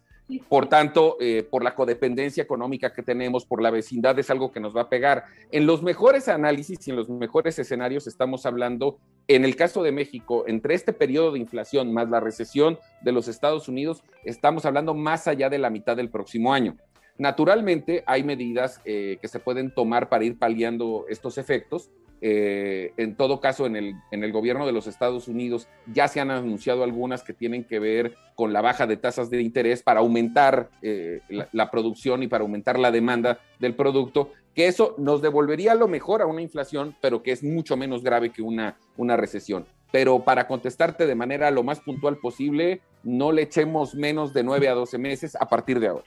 Por 0.50 0.68
tanto, 0.68 1.18
eh, 1.20 1.48
por 1.48 1.64
la 1.64 1.76
codependencia 1.76 2.42
económica 2.42 2.92
que 2.92 3.04
tenemos, 3.04 3.46
por 3.46 3.62
la 3.62 3.70
vecindad, 3.70 4.18
es 4.18 4.32
algo 4.32 4.52
que 4.52 4.60
nos 4.60 4.76
va 4.76 4.82
a 4.82 4.90
pegar. 4.90 5.26
En 5.52 5.68
los 5.68 5.84
mejores 5.84 6.28
análisis 6.28 6.88
y 6.88 6.90
en 6.90 6.96
los 6.96 7.10
mejores 7.10 7.60
escenarios 7.60 8.08
estamos 8.08 8.48
hablando, 8.48 8.98
en 9.28 9.44
el 9.44 9.56
caso 9.56 9.82
de 9.82 9.92
México, 9.92 10.46
entre 10.48 10.76
este 10.76 10.94
periodo 10.94 11.32
de 11.32 11.40
inflación 11.40 11.92
más 11.94 12.10
la 12.10 12.20
recesión 12.20 12.78
de 13.02 13.12
los 13.12 13.28
Estados 13.28 13.68
Unidos, 13.68 14.04
estamos 14.24 14.66
hablando 14.66 14.94
más 14.94 15.28
allá 15.28 15.50
de 15.50 15.58
la 15.58 15.70
mitad 15.70 15.98
del 15.98 16.10
próximo 16.10 16.54
año. 16.54 16.78
Naturalmente, 17.18 18.04
hay 18.06 18.24
medidas 18.24 18.82
eh, 18.86 19.18
que 19.22 19.28
se 19.28 19.40
pueden 19.40 19.74
tomar 19.74 20.10
para 20.10 20.26
ir 20.26 20.38
paliando 20.38 21.06
estos 21.10 21.38
efectos. 21.38 21.90
Eh, 22.22 22.92
en 22.98 23.16
todo 23.16 23.40
caso, 23.40 23.66
en 23.66 23.76
el, 23.76 24.32
gobierno 24.32 24.66
de 24.66 24.72
los 24.72 24.88
Estados 24.88 25.28
Unidos 25.28 25.68
ya 25.92 26.08
se 26.08 26.20
han 26.20 26.32
anunciado 26.32 26.84
algunas 26.84 27.24
que 27.24 27.34
tienen 27.34 27.64
que 27.64 27.80
ver 27.80 28.16
con 28.36 28.52
la 28.52 28.62
baja 28.62 28.86
de 28.88 28.98
tasas 28.98 29.30
de 29.30 29.42
interés 29.42 29.82
para 29.82 30.02
aumentar 30.02 30.70
eh, 30.82 31.22
la, 31.52 31.72
producción 31.72 32.24
y 32.24 32.28
para 32.28 32.44
aumentar 32.44 32.80
la 32.80 32.92
demanda 32.92 33.40
del 33.60 33.76
producto, 33.76 34.32
que 34.56 34.68
eso 34.68 34.96
nos 34.98 35.22
devolvería 35.22 35.74
a 35.74 35.76
lo 35.76 35.88
mejor 35.88 36.22
a 36.22 36.26
una 36.26 36.42
inflación, 36.42 36.96
pero 37.02 37.22
que 37.22 37.34
es 37.34 37.44
mucho 37.44 37.76
menos 37.76 38.02
grave 38.02 38.32
que 38.32 38.42
una, 38.42 38.78
una 38.96 39.18
recesión. 39.18 39.66
Pero 39.92 40.24
para 40.24 40.48
contestarte 40.48 41.06
de 41.06 41.14
manera 41.14 41.52
lo 41.52 41.62
más 41.62 41.82
puntual 41.82 42.18
posible, 42.18 42.82
no 43.04 43.34
le 43.34 43.44
echemos 43.44 43.96
menos 43.96 44.34
de 44.34 44.44
9 44.44 44.70
a 44.70 44.74
12 44.74 44.98
meses 44.98 45.36
a 45.36 45.48
partir 45.48 45.80
de 45.80 45.90
ahora. 45.90 46.06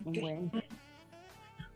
Bueno. 0.00 0.50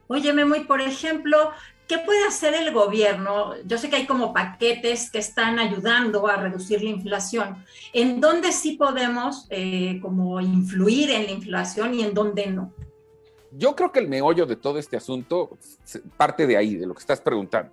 Oye, 0.08 0.32
Memo, 0.32 0.56
y 0.56 0.64
por 0.64 0.80
ejemplo, 0.80 1.52
¿qué 1.86 1.98
puede 1.98 2.26
hacer 2.26 2.52
el 2.54 2.72
gobierno? 2.72 3.54
Yo 3.64 3.78
sé 3.78 3.88
que 3.88 3.96
hay 3.96 4.06
como 4.06 4.32
paquetes 4.32 5.08
que 5.08 5.18
están 5.18 5.60
ayudando 5.60 6.26
a 6.26 6.36
reducir 6.36 6.82
la 6.82 6.90
inflación. 6.90 7.64
¿En 7.92 8.20
dónde 8.20 8.50
sí 8.50 8.72
podemos 8.72 9.46
eh, 9.50 10.00
como 10.02 10.40
influir 10.40 11.10
en 11.10 11.26
la 11.26 11.30
inflación 11.30 11.94
y 11.94 12.02
en 12.02 12.12
dónde 12.12 12.48
no? 12.48 12.72
Yo 13.52 13.74
creo 13.74 13.92
que 13.92 14.00
el 14.00 14.08
meollo 14.08 14.46
de 14.46 14.56
todo 14.56 14.78
este 14.78 14.96
asunto 14.96 15.58
parte 16.16 16.46
de 16.46 16.56
ahí, 16.56 16.76
de 16.76 16.86
lo 16.86 16.94
que 16.94 17.00
estás 17.00 17.20
preguntando. 17.20 17.72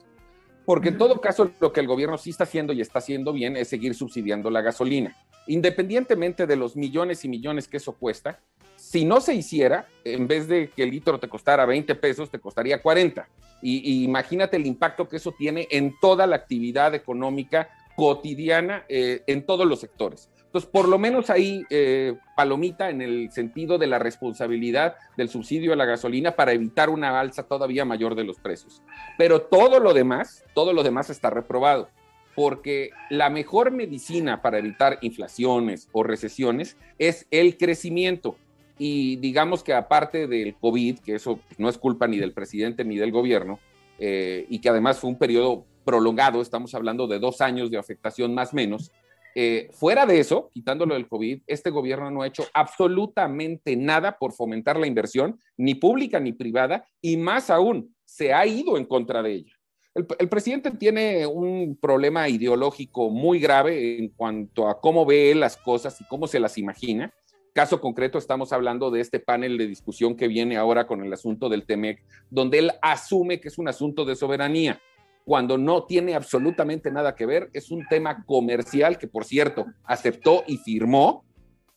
Porque 0.66 0.90
en 0.90 0.98
todo 0.98 1.22
caso, 1.22 1.52
lo 1.60 1.72
que 1.72 1.80
el 1.80 1.88
gobierno 1.88 2.18
sí 2.18 2.32
está 2.32 2.44
haciendo 2.44 2.74
y 2.74 2.82
está 2.82 3.00
haciendo 3.00 3.32
bien 3.32 3.56
es 3.56 3.70
seguir 3.70 3.96
subsidiando 3.96 4.50
la 4.50 4.62
gasolina. 4.62 5.16
Independientemente 5.48 6.46
de 6.46 6.58
los 6.58 6.76
millones 6.76 7.24
y 7.24 7.30
millones 7.30 7.70
que 7.70 7.78
eso 7.78 7.94
cuesta, 7.94 8.42
si 8.76 9.06
no 9.06 9.22
se 9.22 9.34
hiciera, 9.34 9.88
en 10.04 10.28
vez 10.28 10.48
de 10.48 10.70
que 10.70 10.84
el 10.84 10.92
litro 10.92 11.20
te 11.20 11.30
costara 11.30 11.66
20 11.66 11.96
pesos, 11.96 12.30
te 12.30 12.40
costaría 12.40 12.82
40. 12.82 13.28
Y, 13.62 14.04
imagínate 14.04 14.58
el 14.58 14.66
impacto 14.66 15.08
que 15.08 15.16
eso 15.16 15.32
tiene 15.32 15.68
en 15.72 15.96
toda 16.00 16.28
la 16.28 16.36
actividad 16.36 16.94
económica 16.94 17.70
cotidiana 17.96 18.84
eh, 18.90 19.24
en 19.26 19.46
todos 19.46 19.66
los 19.66 19.80
sectores. 19.80 20.30
Entonces, 20.48 20.70
por 20.70 20.88
lo 20.88 20.98
menos 20.98 21.30
ahí, 21.30 21.66
eh, 21.70 22.16
palomita 22.36 22.90
en 22.90 23.02
el 23.02 23.30
sentido 23.32 23.78
de 23.78 23.88
la 23.88 24.00
responsabilidad 24.00 24.96
del 25.18 25.30
subsidio 25.30 25.74
a 25.74 25.76
la 25.76 25.86
gasolina 25.86 26.36
para 26.36 26.54
evitar 26.54 26.90
una 26.90 27.20
alza 27.20 27.44
todavía 27.44 27.84
mayor 27.84 28.16
de 28.16 28.24
los 28.24 28.40
precios. 28.40 28.82
Pero 29.18 29.42
todo 29.42 29.80
lo 29.80 29.94
demás, 29.94 30.46
todo 30.54 30.72
lo 30.72 30.84
demás 30.84 31.10
está 31.10 31.30
reprobado, 31.30 31.90
porque 32.34 32.92
la 33.10 33.30
mejor 33.30 33.72
medicina 33.72 34.42
para 34.42 34.60
evitar 34.60 35.00
inflaciones 35.02 35.90
o 35.92 36.04
recesiones 36.04 36.78
es 36.98 37.28
el 37.30 37.58
crecimiento. 37.58 38.38
Y 38.80 39.18
digamos 39.18 39.64
que 39.64 39.74
aparte 39.74 40.28
del 40.28 40.56
COVID, 40.56 41.00
que 41.00 41.16
eso 41.16 41.42
no 41.58 41.68
es 41.68 41.78
culpa 41.78 42.08
ni 42.08 42.20
del 42.20 42.32
presidente 42.32 42.86
ni 42.86 42.96
del 42.96 43.12
gobierno, 43.12 43.60
eh, 44.00 44.46
y 44.50 44.60
que 44.60 44.70
además 44.70 45.00
fue 45.00 45.10
un 45.10 45.18
periodo 45.18 45.66
prolongado, 45.84 46.42
estamos 46.42 46.74
hablando 46.74 47.08
de 47.08 47.20
dos 47.20 47.42
años 47.42 47.70
de 47.70 47.78
afectación 47.78 48.34
más 48.34 48.54
o 48.54 48.56
menos, 48.56 48.92
eh, 49.40 49.70
fuera 49.72 50.08
de 50.08 50.20
eso, 50.20 50.50
quitándolo 50.52 50.96
del 50.96 51.08
COVID, 51.08 51.44
este 51.46 51.70
gobierno 51.70 52.10
no 52.10 52.24
ha 52.24 52.28
hecho 52.28 52.48
absolutamente 52.56 53.76
nada 53.76 54.18
por 54.18 54.34
fomentar 54.34 54.80
la 54.80 54.88
inversión, 54.88 55.40
ni 55.58 55.76
pública 55.76 56.20
ni 56.20 56.34
privada, 56.34 56.88
y 57.02 57.18
más 57.18 57.52
aún, 57.52 57.96
se 58.04 58.34
ha 58.34 58.48
ido 58.48 58.78
en 58.78 58.86
contra 58.86 59.22
de 59.22 59.34
ella. 59.34 59.54
el, 59.94 60.28
presidente 60.28 60.72
tiene 60.72 61.28
un 61.28 61.78
problema 61.80 62.28
ideológico 62.28 63.12
muy 63.12 63.40
grave 63.40 64.00
en 64.00 64.10
cuanto 64.10 64.68
a 64.68 64.82
cómo 64.82 65.06
ve 65.06 65.36
las 65.36 65.56
cosas 65.56 66.02
y 66.02 66.06
cómo 66.06 66.26
se 66.26 66.40
las 66.40 66.58
imagina 66.58 67.14
caso 67.58 67.82
concreto 67.82 68.20
estamos 68.20 68.54
hablando 68.54 68.92
de 68.92 69.02
este 69.02 69.20
panel 69.20 69.58
de 69.58 69.66
discusión 69.66 70.16
que 70.16 70.28
viene 70.28 70.58
ahora 70.58 70.86
con 70.86 71.04
el 71.04 71.12
asunto 71.12 71.50
del 71.50 71.66
TEMEC, 71.66 72.06
donde 72.30 72.60
él 72.60 72.72
asume 72.84 73.40
que 73.42 73.48
es 73.48 73.58
un 73.58 73.68
asunto 73.68 74.06
de 74.06 74.16
soberanía, 74.16 74.80
cuando 75.28 75.58
no 75.58 75.84
tiene 75.84 76.16
absolutamente 76.16 76.90
nada 76.90 77.14
que 77.14 77.26
ver, 77.26 77.50
es 77.52 77.70
un 77.70 77.86
tema 77.90 78.24
comercial 78.24 78.98
que, 78.98 79.10
por 79.10 79.26
cierto, 79.26 79.66
aceptó 79.84 80.46
y 80.48 80.56
firmó. 80.56 81.26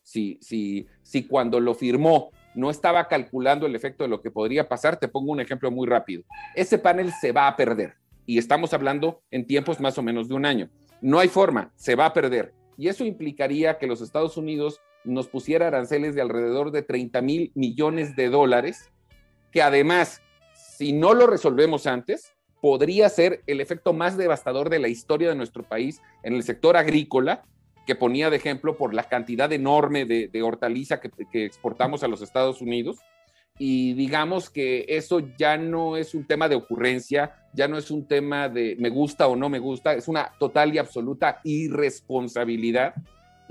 Si, 0.05 0.39
si, 0.41 0.87
si 1.03 1.25
cuando 1.25 1.59
lo 1.59 1.75
firmó 1.75 2.31
no 2.55 2.71
estaba 2.71 3.09
calculando 3.09 3.67
el 3.67 3.75
efecto 3.75 4.05
de 4.05 4.09
lo 4.09 4.23
que 4.23 4.31
podría 4.31 4.69
pasar, 4.69 5.01
te 5.01 5.09
pongo 5.09 5.33
un 5.33 5.41
ejemplo 5.41 5.69
muy 5.73 5.89
rápido. 5.89 6.23
Ese 6.55 6.79
panel 6.79 7.11
se 7.21 7.33
va 7.33 7.49
a 7.49 7.57
perder 7.57 7.95
y 8.25 8.39
estamos 8.39 8.73
hablando 8.73 9.21
en 9.33 9.45
tiempos 9.45 9.81
más 9.81 9.99
o 9.99 10.03
menos 10.05 10.29
de 10.29 10.35
un 10.35 10.47
año. 10.47 10.71
No 11.01 11.19
hay 11.19 11.27
forma, 11.27 11.73
se 11.75 11.97
va 11.97 12.07
a 12.07 12.13
perder. 12.13 12.55
Y 12.79 12.87
eso 12.87 13.05
implicaría 13.05 13.79
que 13.79 13.89
los 13.89 14.01
Estados 14.01 14.37
Unidos 14.37 14.81
nos 15.03 15.27
pusiera 15.27 15.67
aranceles 15.67 16.15
de 16.15 16.23
alrededor 16.23 16.71
de 16.71 16.83
30 16.83 17.21
mil 17.21 17.51
millones 17.57 18.15
de 18.15 18.29
dólares, 18.29 18.93
que 19.51 19.61
además, 19.61 20.23
si 20.55 20.93
no 20.93 21.15
lo 21.15 21.27
resolvemos 21.27 21.89
antes, 21.89 22.37
podría 22.61 23.09
ser 23.09 23.43
el 23.47 23.61
efecto 23.61 23.93
más 23.93 24.17
devastador 24.17 24.71
de 24.71 24.79
la 24.79 24.89
historia 24.89 25.29
de 25.29 25.35
nuestro 25.35 25.63
país 25.63 26.01
en 26.23 26.35
el 26.35 26.43
sector 26.43 26.77
agrícola, 26.77 27.45
que 27.87 27.95
ponía 27.95 28.31
de 28.31 28.37
ejemplo 28.37 28.77
por 28.77 28.95
la 28.95 29.05
cantidad 29.05 29.53
enorme 29.53 30.05
de, 30.05 30.43
hortaliza 30.43 31.01
que, 31.01 31.11
que 31.33 31.45
exportamos 31.45 32.03
a 32.03 32.09
los 32.09 32.23
Estados 32.23 32.61
Unidos. 32.61 32.99
Y 33.59 33.93
digamos 33.95 34.49
que 34.49 34.87
eso 34.89 35.21
ya 35.37 35.59
no 35.59 35.97
es 35.97 36.15
un 36.15 36.27
tema 36.27 36.49
de 36.49 36.55
ocurrencia, 36.55 37.35
ya 37.53 37.69
no 37.69 37.77
es 37.77 37.91
un 37.91 38.07
tema 38.07 38.49
de 38.49 38.77
me 38.79 38.89
gusta 38.89 39.27
o 39.27 39.37
no 39.37 39.49
me 39.49 39.59
gusta, 39.59 39.93
es 39.95 40.09
una 40.09 40.33
total 40.39 40.75
y 40.75 40.79
absoluta 40.79 41.41
irresponsabilidad 41.45 42.95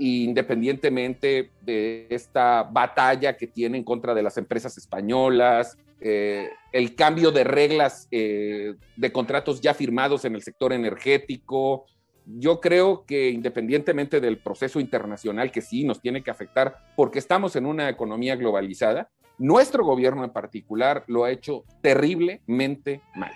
independientemente 0.00 1.50
de 1.60 2.06
esta 2.08 2.62
batalla 2.62 3.36
que 3.36 3.46
tiene 3.46 3.76
en 3.76 3.84
contra 3.84 4.14
de 4.14 4.22
las 4.22 4.38
empresas 4.38 4.78
españolas, 4.78 5.76
eh, 6.00 6.50
el 6.72 6.94
cambio 6.94 7.30
de 7.30 7.44
reglas 7.44 8.08
eh, 8.10 8.74
de 8.96 9.12
contratos 9.12 9.60
ya 9.60 9.74
firmados 9.74 10.24
en 10.24 10.34
el 10.34 10.42
sector 10.42 10.72
energético. 10.72 11.86
Yo 12.24 12.60
creo 12.60 13.04
que 13.04 13.30
independientemente 13.30 14.20
del 14.20 14.38
proceso 14.38 14.80
internacional 14.80 15.50
que 15.50 15.60
sí 15.60 15.84
nos 15.84 16.00
tiene 16.00 16.22
que 16.22 16.30
afectar, 16.30 16.76
porque 16.96 17.18
estamos 17.18 17.56
en 17.56 17.66
una 17.66 17.88
economía 17.88 18.36
globalizada, 18.36 19.10
nuestro 19.38 19.84
gobierno 19.84 20.24
en 20.24 20.30
particular 20.30 21.04
lo 21.06 21.24
ha 21.24 21.30
hecho 21.30 21.64
terriblemente 21.80 23.02
mal. 23.14 23.32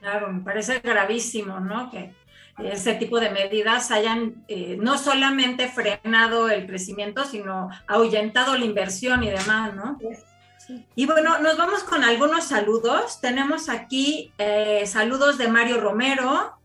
Claro, 0.00 0.32
me 0.32 0.40
parece 0.40 0.78
gravísimo, 0.80 1.58
¿no? 1.60 1.90
Que 1.90 2.12
ese 2.58 2.94
tipo 2.94 3.20
de 3.20 3.30
medidas 3.30 3.90
hayan 3.90 4.44
eh, 4.48 4.76
no 4.80 4.98
solamente 4.98 5.68
frenado 5.68 6.48
el 6.48 6.66
crecimiento, 6.66 7.24
sino 7.24 7.68
ahuyentado 7.86 8.56
la 8.56 8.64
inversión 8.64 9.22
y 9.22 9.30
demás, 9.30 9.74
¿no? 9.74 9.98
Y 10.94 11.06
bueno, 11.06 11.38
nos 11.38 11.56
vamos 11.56 11.82
con 11.84 12.04
algunos 12.04 12.44
saludos. 12.44 13.20
Tenemos 13.20 13.68
aquí 13.68 14.32
eh, 14.38 14.84
saludos 14.86 15.38
de 15.38 15.48
Mario 15.48 15.80
Romero, 15.80 16.58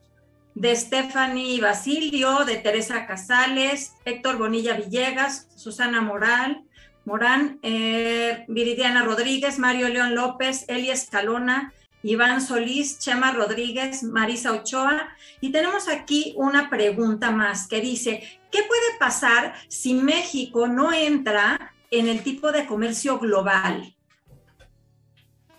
de 0.56 0.76
Stephanie 0.76 1.62
Basilio, 1.62 2.46
de 2.46 2.58
Teresa 2.58 3.06
Casales, 3.06 3.94
Héctor 4.06 4.38
Bonilla 4.38 4.74
Villegas, 4.74 5.48
Susana 5.56 6.02
Moral, 6.02 6.64
Morán, 7.06 7.60
eh, 7.64 8.46
Viridiana 8.48 9.04
Rodríguez, 9.04 9.60
Mario 9.60 9.90
León 9.90 10.16
López, 10.16 10.66
Eli 10.68 10.90
Escalona, 10.90 11.74
Iván 12.04 12.42
Solís, 12.42 13.00
Chema 13.00 13.32
Rodríguez, 13.32 14.04
Marisa 14.04 14.52
Ochoa. 14.52 15.10
Y 15.40 15.52
tenemos 15.52 15.88
aquí 15.88 16.34
una 16.38 16.70
pregunta 16.70 17.32
más 17.32 17.68
que 17.68 17.82
dice, 17.82 18.22
¿qué 18.52 18.60
puede 18.64 19.00
pasar 19.00 19.54
si 19.70 19.94
México 19.94 20.68
no 20.68 20.94
entra 20.94 21.73
en 21.94 22.08
el 22.08 22.24
tipo 22.24 22.52
de 22.52 22.66
comercio 22.66 23.20
global? 23.20 23.96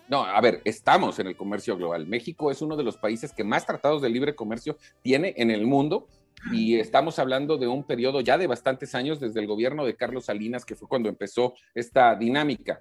No, 0.09 0.25
a 0.25 0.41
ver, 0.41 0.61
estamos 0.65 1.19
en 1.19 1.29
el 1.29 1.37
comercio 1.37 1.77
global. 1.77 2.07
México 2.07 2.51
es 2.51 2.61
uno 2.61 2.77
de 2.77 2.85
los 2.85 2.97
países 2.97 3.33
que 3.33 3.43
más 3.43 3.67
tratados 3.67 4.03
de 4.03 4.11
libre 4.11 4.35
comercio 4.35 4.77
tiene 5.03 5.35
en 5.39 5.51
el 5.51 5.67
mundo 5.67 6.09
y 6.53 6.79
estamos 6.79 7.19
hablando 7.19 7.57
de 7.57 7.69
un 7.69 7.85
periodo 7.85 8.21
ya 8.21 8.37
de 8.37 8.47
bastantes 8.47 8.95
años 8.95 9.19
desde 9.19 9.41
el 9.41 9.47
gobierno 9.47 9.87
de 9.87 9.97
Carlos 9.97 10.27
Salinas, 10.27 10.65
que 10.65 10.75
fue 10.75 10.89
cuando 10.89 11.09
empezó 11.09 11.55
esta 11.75 12.15
dinámica. 12.17 12.81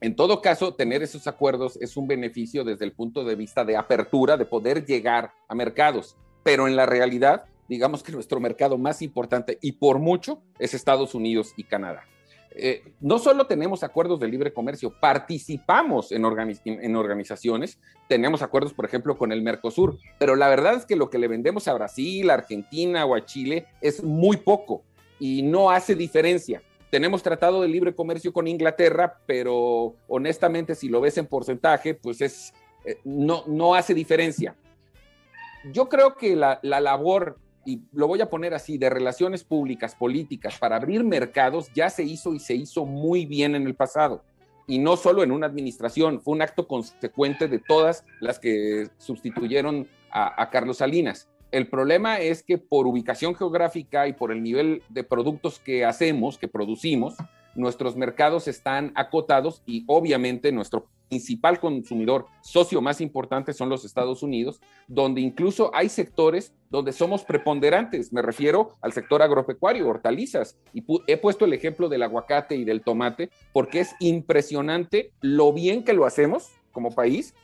En 0.00 0.16
todo 0.16 0.40
caso, 0.40 0.74
tener 0.74 1.02
esos 1.02 1.26
acuerdos 1.26 1.76
es 1.80 1.96
un 1.96 2.08
beneficio 2.08 2.64
desde 2.64 2.84
el 2.84 2.92
punto 2.92 3.24
de 3.24 3.36
vista 3.36 3.64
de 3.64 3.76
apertura, 3.76 4.36
de 4.36 4.46
poder 4.46 4.84
llegar 4.86 5.32
a 5.48 5.54
mercados. 5.54 6.16
Pero 6.42 6.66
en 6.66 6.74
la 6.74 6.86
realidad, 6.86 7.44
digamos 7.68 8.02
que 8.02 8.10
nuestro 8.10 8.40
mercado 8.40 8.78
más 8.78 9.02
importante 9.02 9.58
y 9.60 9.72
por 9.72 9.98
mucho 9.98 10.42
es 10.58 10.74
Estados 10.74 11.14
Unidos 11.14 11.52
y 11.56 11.64
Canadá. 11.64 12.04
Eh, 12.54 12.82
no 13.00 13.18
solo 13.18 13.46
tenemos 13.46 13.82
acuerdos 13.82 14.20
de 14.20 14.28
libre 14.28 14.52
comercio, 14.52 14.92
participamos 15.00 16.12
en, 16.12 16.24
organizaciones, 16.24 17.78
tenemos 18.08 18.42
acuerdos, 18.42 18.74
por 18.74 18.84
ejemplo, 18.84 19.16
con 19.16 19.32
el 19.32 19.42
Mercosur, 19.42 19.98
pero 20.18 20.36
la 20.36 20.48
verdad 20.48 20.74
es 20.74 20.84
que 20.84 20.96
lo 20.96 21.08
que 21.08 21.18
le 21.18 21.28
vendemos 21.28 21.66
a 21.68 21.74
Brasil, 21.74 22.28
a 22.30 22.34
Argentina 22.34 23.06
o 23.06 23.14
a 23.14 23.24
Chile 23.24 23.66
es 23.80 24.02
muy 24.02 24.36
poco 24.36 24.82
y 25.18 25.42
no 25.42 25.70
hace 25.70 25.94
diferencia. 25.94 26.62
Tenemos 26.90 27.22
tratado 27.22 27.62
de 27.62 27.68
libre 27.68 27.94
comercio 27.94 28.34
con 28.34 28.46
Inglaterra, 28.46 29.18
pero 29.24 29.94
honestamente, 30.08 30.74
si 30.74 30.90
lo 30.90 31.00
ves 31.00 31.16
en 31.16 31.26
porcentaje, 31.26 31.94
pues 31.94 32.20
es, 32.20 32.52
eh, 32.84 32.98
no, 33.04 33.44
no 33.46 33.74
hace 33.74 33.94
diferencia. 33.94 34.54
Yo 35.72 35.88
creo 35.88 36.16
que 36.16 36.36
la, 36.36 36.58
la 36.62 36.80
labor 36.80 37.38
y 37.64 37.82
lo 37.92 38.08
voy 38.08 38.20
a 38.20 38.28
poner 38.28 38.54
así, 38.54 38.78
de 38.78 38.90
relaciones 38.90 39.44
públicas, 39.44 39.94
políticas, 39.94 40.58
para 40.58 40.76
abrir 40.76 41.04
mercados, 41.04 41.70
ya 41.74 41.90
se 41.90 42.02
hizo 42.02 42.34
y 42.34 42.40
se 42.40 42.54
hizo 42.54 42.84
muy 42.84 43.26
bien 43.26 43.54
en 43.54 43.66
el 43.66 43.74
pasado. 43.74 44.24
Y 44.66 44.78
no 44.78 44.96
solo 44.96 45.22
en 45.22 45.32
una 45.32 45.46
administración, 45.46 46.20
fue 46.20 46.34
un 46.34 46.42
acto 46.42 46.66
consecuente 46.66 47.48
de 47.48 47.58
todas 47.58 48.04
las 48.20 48.38
que 48.38 48.88
sustituyeron 48.98 49.88
a, 50.10 50.50
Carlos 50.50 50.78
Salinas. 50.78 51.28
El 51.50 51.68
problema 51.68 52.20
es 52.20 52.42
que 52.42 52.58
por 52.58 52.86
ubicación 52.86 53.34
geográfica 53.34 54.06
y 54.08 54.12
por 54.12 54.32
el 54.32 54.42
nivel 54.42 54.82
de 54.88 55.04
productos 55.04 55.58
que 55.58 55.84
hacemos, 55.84 56.38
que 56.38 56.48
producimos, 56.48 57.16
nuestros 57.54 57.96
mercados 57.96 58.48
están 58.48 58.92
acotados 58.94 59.62
y 59.66 59.84
obviamente 59.86 60.52
nuestro 60.52 60.86
principal 61.12 61.60
consumidor 61.60 62.24
socio 62.40 62.80
más 62.80 63.02
importante 63.02 63.52
son 63.52 63.68
los 63.68 63.84
Estados 63.84 64.22
Unidos, 64.22 64.62
donde 64.88 65.20
incluso 65.20 65.70
hay 65.74 65.90
sectores 65.90 66.54
donde 66.70 66.92
somos 66.92 67.22
preponderantes. 67.22 68.14
Me 68.14 68.22
refiero 68.22 68.78
al 68.80 68.94
sector 68.94 69.20
agropecuario, 69.20 69.86
hortalizas. 69.86 70.58
Y 70.72 70.82
he 71.06 71.18
puesto 71.18 71.44
el 71.44 71.52
ejemplo 71.52 71.90
del 71.90 72.02
aguacate 72.02 72.56
y 72.56 72.64
del 72.64 72.80
tomate 72.80 73.28
porque 73.52 73.80
es 73.80 73.94
impresionante 74.00 75.12
lo 75.20 75.52
bien 75.52 75.84
que 75.84 75.92
lo 75.92 76.06
hacemos 76.06 76.52
como 76.72 76.94
país, 76.94 77.34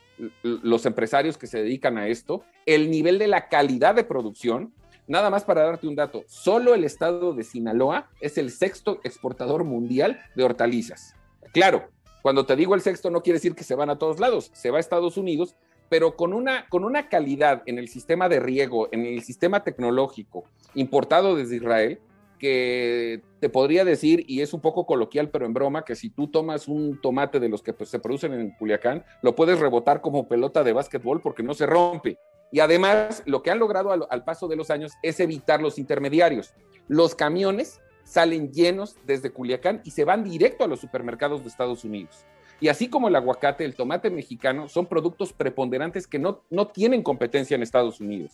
los 0.41 0.87
empresarios 0.87 1.37
que 1.37 1.45
se 1.45 1.61
dedican 1.61 1.99
a 1.99 2.07
esto, 2.07 2.43
el 2.65 2.89
nivel 2.89 3.19
de 3.19 3.27
la 3.27 3.49
calidad 3.49 3.93
de 3.93 4.03
producción. 4.03 4.73
Nada 5.05 5.29
más 5.29 5.43
para 5.43 5.61
darte 5.61 5.87
un 5.87 5.95
dato, 5.95 6.23
solo 6.27 6.73
el 6.73 6.83
estado 6.83 7.33
de 7.33 7.43
Sinaloa 7.43 8.09
es 8.19 8.39
el 8.39 8.49
sexto 8.49 8.99
exportador 9.03 9.63
mundial 9.63 10.19
de 10.35 10.43
hortalizas. 10.43 11.15
Claro, 11.53 11.89
cuando 12.21 12.45
te 12.45 12.55
digo 12.55 12.75
el 12.75 12.81
sexto, 12.81 13.09
no 13.09 13.21
quiere 13.21 13.37
decir 13.37 13.55
que 13.55 13.63
se 13.63 13.75
van 13.75 13.89
a 13.89 13.97
todos 13.97 14.19
lados, 14.19 14.51
se 14.53 14.71
va 14.71 14.77
a 14.77 14.79
Estados 14.79 15.17
Unidos, 15.17 15.55
pero 15.89 16.15
con 16.15 16.33
una, 16.33 16.67
con 16.69 16.83
una 16.83 17.09
calidad 17.09 17.63
en 17.65 17.79
el 17.79 17.87
sistema 17.87 18.29
de 18.29 18.39
riego, 18.39 18.89
en 18.91 19.05
el 19.05 19.23
sistema 19.23 19.63
tecnológico 19.63 20.43
importado 20.75 21.35
desde 21.35 21.57
Israel, 21.57 21.99
que 22.37 23.21
te 23.39 23.49
podría 23.49 23.83
decir, 23.83 24.23
y 24.27 24.41
es 24.41 24.53
un 24.53 24.61
poco 24.61 24.85
coloquial, 24.85 25.29
pero 25.29 25.45
en 25.45 25.53
broma, 25.53 25.83
que 25.83 25.95
si 25.95 26.09
tú 26.09 26.27
tomas 26.27 26.67
un 26.67 26.99
tomate 27.01 27.39
de 27.39 27.49
los 27.49 27.61
que 27.61 27.73
pues, 27.73 27.89
se 27.89 27.99
producen 27.99 28.33
en 28.33 28.51
Culiacán, 28.51 29.03
lo 29.21 29.35
puedes 29.35 29.59
rebotar 29.59 30.01
como 30.01 30.27
pelota 30.27 30.63
de 30.63 30.73
básquetbol 30.73 31.21
porque 31.21 31.43
no 31.43 31.53
se 31.53 31.65
rompe. 31.65 32.17
Y 32.51 32.61
además, 32.61 33.21
lo 33.25 33.43
que 33.43 33.51
han 33.51 33.59
logrado 33.59 33.91
al, 33.91 34.07
al 34.09 34.23
paso 34.23 34.47
de 34.47 34.55
los 34.55 34.71
años 34.71 34.93
es 35.03 35.19
evitar 35.19 35.61
los 35.61 35.77
intermediarios. 35.77 36.53
Los 36.87 37.13
camiones 37.13 37.81
salen 38.09 38.51
llenos 38.51 38.97
desde 39.05 39.29
Culiacán 39.29 39.81
y 39.83 39.91
se 39.91 40.03
van 40.03 40.23
directo 40.23 40.63
a 40.63 40.67
los 40.67 40.79
supermercados 40.79 41.43
de 41.43 41.49
Estados 41.49 41.83
Unidos. 41.83 42.25
Y 42.59 42.67
así 42.67 42.89
como 42.89 43.07
el 43.07 43.15
aguacate, 43.15 43.63
el 43.63 43.75
tomate 43.75 44.09
mexicano 44.09 44.67
son 44.67 44.87
productos 44.87 45.31
preponderantes 45.31 46.07
que 46.07 46.17
no, 46.17 46.41
no 46.49 46.67
tienen 46.67 47.03
competencia 47.03 47.55
en 47.55 47.61
Estados 47.61 48.01
Unidos. 48.01 48.31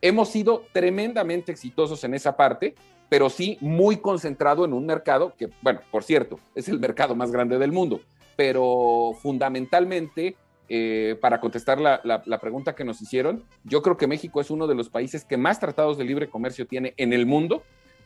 Hemos 0.00 0.28
sido 0.28 0.64
tremendamente 0.72 1.52
exitosos 1.52 2.02
en 2.02 2.14
esa 2.14 2.36
parte, 2.36 2.74
pero 3.08 3.30
sí 3.30 3.58
muy 3.60 3.98
concentrado 3.98 4.64
en 4.64 4.72
un 4.72 4.86
mercado 4.86 5.34
que, 5.38 5.48
bueno, 5.62 5.80
por 5.92 6.02
cierto, 6.02 6.40
es 6.56 6.68
el 6.68 6.80
mercado 6.80 7.14
más 7.14 7.30
grande 7.30 7.58
del 7.58 7.70
mundo, 7.70 8.00
pero 8.34 9.12
fundamentalmente 9.22 10.34
eh, 10.68 11.16
para 11.20 11.38
contestar 11.38 11.80
la, 11.80 12.00
la, 12.02 12.40
pregunta 12.40 12.74
que 12.74 12.84
nos 12.84 13.00
hicieron, 13.00 13.44
yo 13.62 13.82
creo 13.82 13.96
que 13.96 14.06
México 14.08 14.40
es 14.40 14.50
uno 14.50 14.66
de 14.66 14.74
los 14.74 14.88
países 14.88 15.24
que 15.24 15.36
más 15.36 15.60
tratados 15.60 15.96
de 15.96 16.04
libre 16.04 16.28
comercio 16.28 16.66
tiene 16.66 16.94
en 16.96 17.12
el 17.12 17.26
mundo 17.26 17.62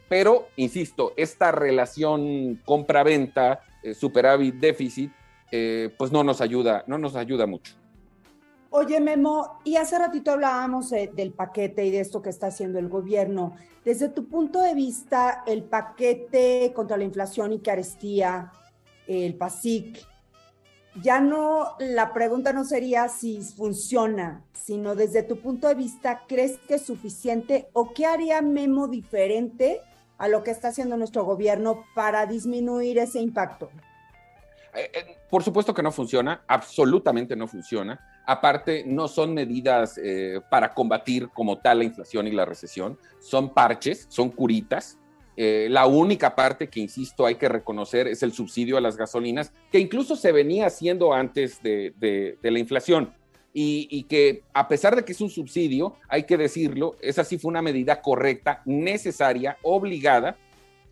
pero, 0.08 0.48
insisto, 0.56 1.12
esta 1.16 1.52
relación 1.52 2.60
compra-venta, 2.64 3.60
eh, 3.82 3.94
superávit-déficit, 3.94 5.10
eh, 5.50 5.94
pues 5.96 6.12
no 6.12 6.24
nos 6.24 6.40
ayuda, 6.40 6.84
no 6.86 6.98
nos 6.98 7.16
ayuda 7.16 7.46
mucho. 7.46 7.74
Oye, 8.70 9.00
Memo, 9.00 9.58
y 9.64 9.76
hace 9.76 9.98
ratito 9.98 10.32
hablábamos 10.32 10.90
del 10.90 11.32
paquete 11.32 11.84
y 11.86 11.90
de 11.90 12.00
esto 12.00 12.20
que 12.20 12.30
está 12.30 12.48
haciendo 12.48 12.78
el 12.78 12.88
gobierno. 12.88 13.54
Desde 13.84 14.08
tu 14.08 14.28
punto 14.28 14.60
de 14.60 14.74
vista, 14.74 15.44
el 15.46 15.62
paquete 15.62 16.72
contra 16.74 16.96
la 16.96 17.04
inflación 17.04 17.52
y 17.52 17.60
carestía, 17.60 18.52
el 19.06 19.34
PASIC, 19.36 20.04
ya 21.02 21.20
no, 21.20 21.76
la 21.78 22.12
pregunta 22.12 22.52
no 22.52 22.64
sería 22.64 23.08
si 23.08 23.40
funciona, 23.42 24.44
sino 24.52 24.94
desde 24.94 25.22
tu 25.22 25.38
punto 25.40 25.68
de 25.68 25.74
vista, 25.74 26.22
¿crees 26.26 26.58
que 26.66 26.74
es 26.74 26.82
suficiente 26.82 27.68
o 27.72 27.92
qué 27.92 28.06
haría 28.06 28.40
Memo 28.42 28.88
diferente 28.88 29.80
a 30.18 30.28
lo 30.28 30.42
que 30.42 30.50
está 30.50 30.68
haciendo 30.68 30.96
nuestro 30.96 31.24
gobierno 31.24 31.84
para 31.94 32.26
disminuir 32.26 32.98
ese 32.98 33.20
impacto? 33.20 33.70
Eh, 34.74 34.90
eh, 34.92 35.16
por 35.30 35.42
supuesto 35.42 35.72
que 35.72 35.82
no 35.82 35.90
funciona, 35.90 36.42
absolutamente 36.46 37.34
no 37.34 37.48
funciona. 37.48 37.98
Aparte, 38.26 38.84
no 38.86 39.08
son 39.08 39.32
medidas 39.32 39.98
eh, 40.02 40.40
para 40.50 40.74
combatir 40.74 41.28
como 41.30 41.58
tal 41.58 41.78
la 41.78 41.84
inflación 41.84 42.26
y 42.26 42.32
la 42.32 42.44
recesión, 42.44 42.98
son 43.20 43.54
parches, 43.54 44.06
son 44.08 44.30
curitas. 44.30 44.98
la 45.36 45.86
única 45.86 46.34
parte 46.34 46.68
que, 46.68 46.80
insisto, 46.80 47.26
hay 47.26 47.34
que 47.34 47.48
reconocer 47.48 48.08
es 48.08 48.22
el 48.22 48.32
subsidio 48.32 48.78
a 48.78 48.80
las 48.80 48.96
gasolinas, 48.96 49.52
que 49.70 49.78
incluso 49.78 50.16
se 50.16 50.32
venía 50.32 50.66
haciendo 50.66 51.12
antes 51.12 51.62
de, 51.62 51.92
de 51.98 52.50
la 52.50 52.58
inflación 52.58 53.12
y, 53.58 54.02
que 54.02 54.42
a 54.52 54.68
pesar 54.68 54.94
de 54.94 55.02
que 55.02 55.12
es 55.12 55.20
un 55.22 55.30
subsidio, 55.30 55.94
hay 56.08 56.24
que 56.24 56.36
decirlo, 56.36 56.94
esa 57.00 57.24
sí 57.24 57.38
fue 57.38 57.48
una 57.48 57.62
medida 57.62 58.02
correcta, 58.02 58.60
necesaria, 58.66 59.56
obligada. 59.62 60.36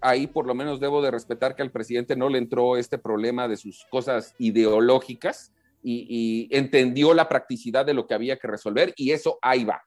Ahí 0.00 0.27
por 0.27 0.46
lo 0.46 0.55
menos 0.55 0.81
debo 0.81 1.03
de 1.03 1.11
respetar 1.11 1.55
que 1.55 1.61
al 1.61 1.70
presidente 1.70 2.16
no 2.16 2.31
le 2.31 2.38
entró 2.38 2.79
este 2.79 2.96
problema 2.96 3.48
de 3.48 3.59
sus 3.59 3.85
cosas 3.90 4.35
ideológicas 4.38 5.53
y, 5.83 6.48
entendió 6.50 7.12
la 7.12 7.29
practicidad 7.29 7.85
de 7.85 7.92
lo 7.92 8.07
que 8.07 8.14
había 8.14 8.38
que 8.38 8.48
resolver 8.48 8.94
y 8.96 9.11
eso 9.11 9.38
ahí 9.42 9.64
va. 9.64 9.83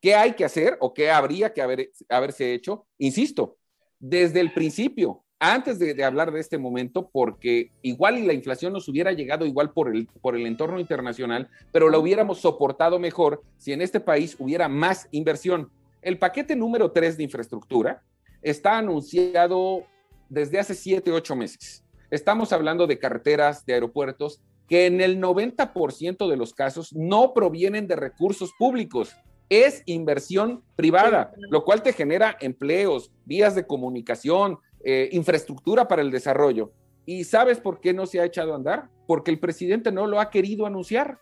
¿Qué 0.00 0.14
hay 0.14 0.32
que 0.32 0.46
hacer 0.46 0.78
o 0.80 0.94
qué 0.94 1.10
habría 1.10 1.52
que 1.52 1.60
haber, 1.60 1.90
haberse 2.08 2.54
hecho? 2.54 2.86
Insisto, 2.96 3.58
desde 3.98 4.40
el 4.40 4.54
principio, 4.54 5.23
antes 5.38 5.78
de, 5.78 6.02
hablar 6.04 6.32
de 6.32 6.40
este 6.40 6.58
momento, 6.58 7.10
porque 7.12 7.70
igual 7.82 8.18
y 8.18 8.26
la 8.26 8.32
inflación 8.32 8.72
nos 8.72 8.88
hubiera 8.88 9.12
llegado 9.12 9.46
igual 9.46 9.72
por 9.72 9.94
el, 9.94 10.06
por 10.22 10.36
el 10.36 10.46
entorno 10.46 10.80
internacional, 10.80 11.48
pero 11.72 11.90
la 11.90 11.98
hubiéramos 11.98 12.40
soportado 12.40 12.98
mejor 12.98 13.42
si 13.58 13.72
en 13.72 13.82
este 13.82 14.00
país 14.00 14.36
hubiera 14.38 14.68
más 14.68 15.08
inversión. 15.10 15.70
El 16.02 16.18
paquete 16.18 16.56
número 16.56 16.92
3 16.92 17.16
de 17.16 17.24
infraestructura 17.24 18.02
está 18.42 18.78
anunciado 18.78 19.84
desde 20.28 20.58
hace 20.58 20.74
7, 20.74 21.10
8 21.12 21.36
meses. 21.36 21.84
Estamos 22.10 22.52
hablando 22.52 22.86
de 22.86 22.98
carreteras, 22.98 23.66
de 23.66 23.74
aeropuertos, 23.74 24.40
que 24.68 24.86
en 24.86 25.00
el 25.00 25.20
90% 25.20 26.28
de 26.28 26.36
los 26.36 26.54
casos 26.54 26.92
no 26.94 27.34
provienen 27.34 27.86
de 27.86 27.96
recursos 27.96 28.52
públicos, 28.58 29.14
es 29.48 29.82
inversión 29.86 30.62
privada, 30.74 31.32
lo 31.50 31.64
cual 31.64 31.82
te 31.82 31.92
genera 31.92 32.36
empleos, 32.40 33.10
vías 33.24 33.54
de 33.54 33.66
comunicación, 33.66 34.58
eh, 34.84 35.08
infraestructura 35.12 35.88
para 35.88 36.02
el 36.02 36.10
desarrollo. 36.10 36.72
¿Y 37.06 37.24
sabes 37.24 37.60
por 37.60 37.80
qué 37.80 37.92
no 37.92 38.06
se 38.06 38.20
ha 38.20 38.24
echado 38.24 38.52
a 38.52 38.56
andar? 38.56 38.88
Porque 39.06 39.30
el 39.30 39.38
presidente 39.38 39.92
no 39.92 40.06
lo 40.06 40.20
ha 40.20 40.30
querido 40.30 40.66
anunciar. 40.66 41.18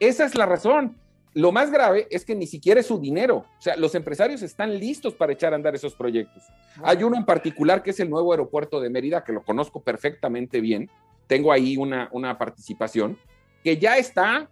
Esa 0.00 0.24
es 0.24 0.34
la 0.34 0.46
razón. 0.46 0.98
Lo 1.32 1.50
más 1.50 1.72
grave 1.72 2.06
es 2.10 2.24
que 2.24 2.36
ni 2.36 2.46
siquiera 2.46 2.80
es 2.80 2.86
su 2.86 3.00
dinero. 3.00 3.38
O 3.58 3.60
sea, 3.60 3.76
los 3.76 3.94
empresarios 3.96 4.42
están 4.42 4.78
listos 4.78 5.14
para 5.14 5.32
echar 5.32 5.52
a 5.52 5.56
andar 5.56 5.74
esos 5.74 5.94
proyectos. 5.94 6.44
Hay 6.82 7.02
uno 7.02 7.16
en 7.16 7.24
particular 7.24 7.82
que 7.82 7.90
es 7.90 7.98
el 7.98 8.08
nuevo 8.08 8.32
aeropuerto 8.32 8.80
de 8.80 8.90
Mérida, 8.90 9.24
que 9.24 9.32
lo 9.32 9.42
conozco 9.42 9.82
perfectamente 9.82 10.60
bien. 10.60 10.88
Tengo 11.26 11.50
ahí 11.50 11.76
una, 11.76 12.08
una 12.12 12.38
participación, 12.38 13.18
que 13.64 13.78
ya 13.78 13.96
está, 13.96 14.48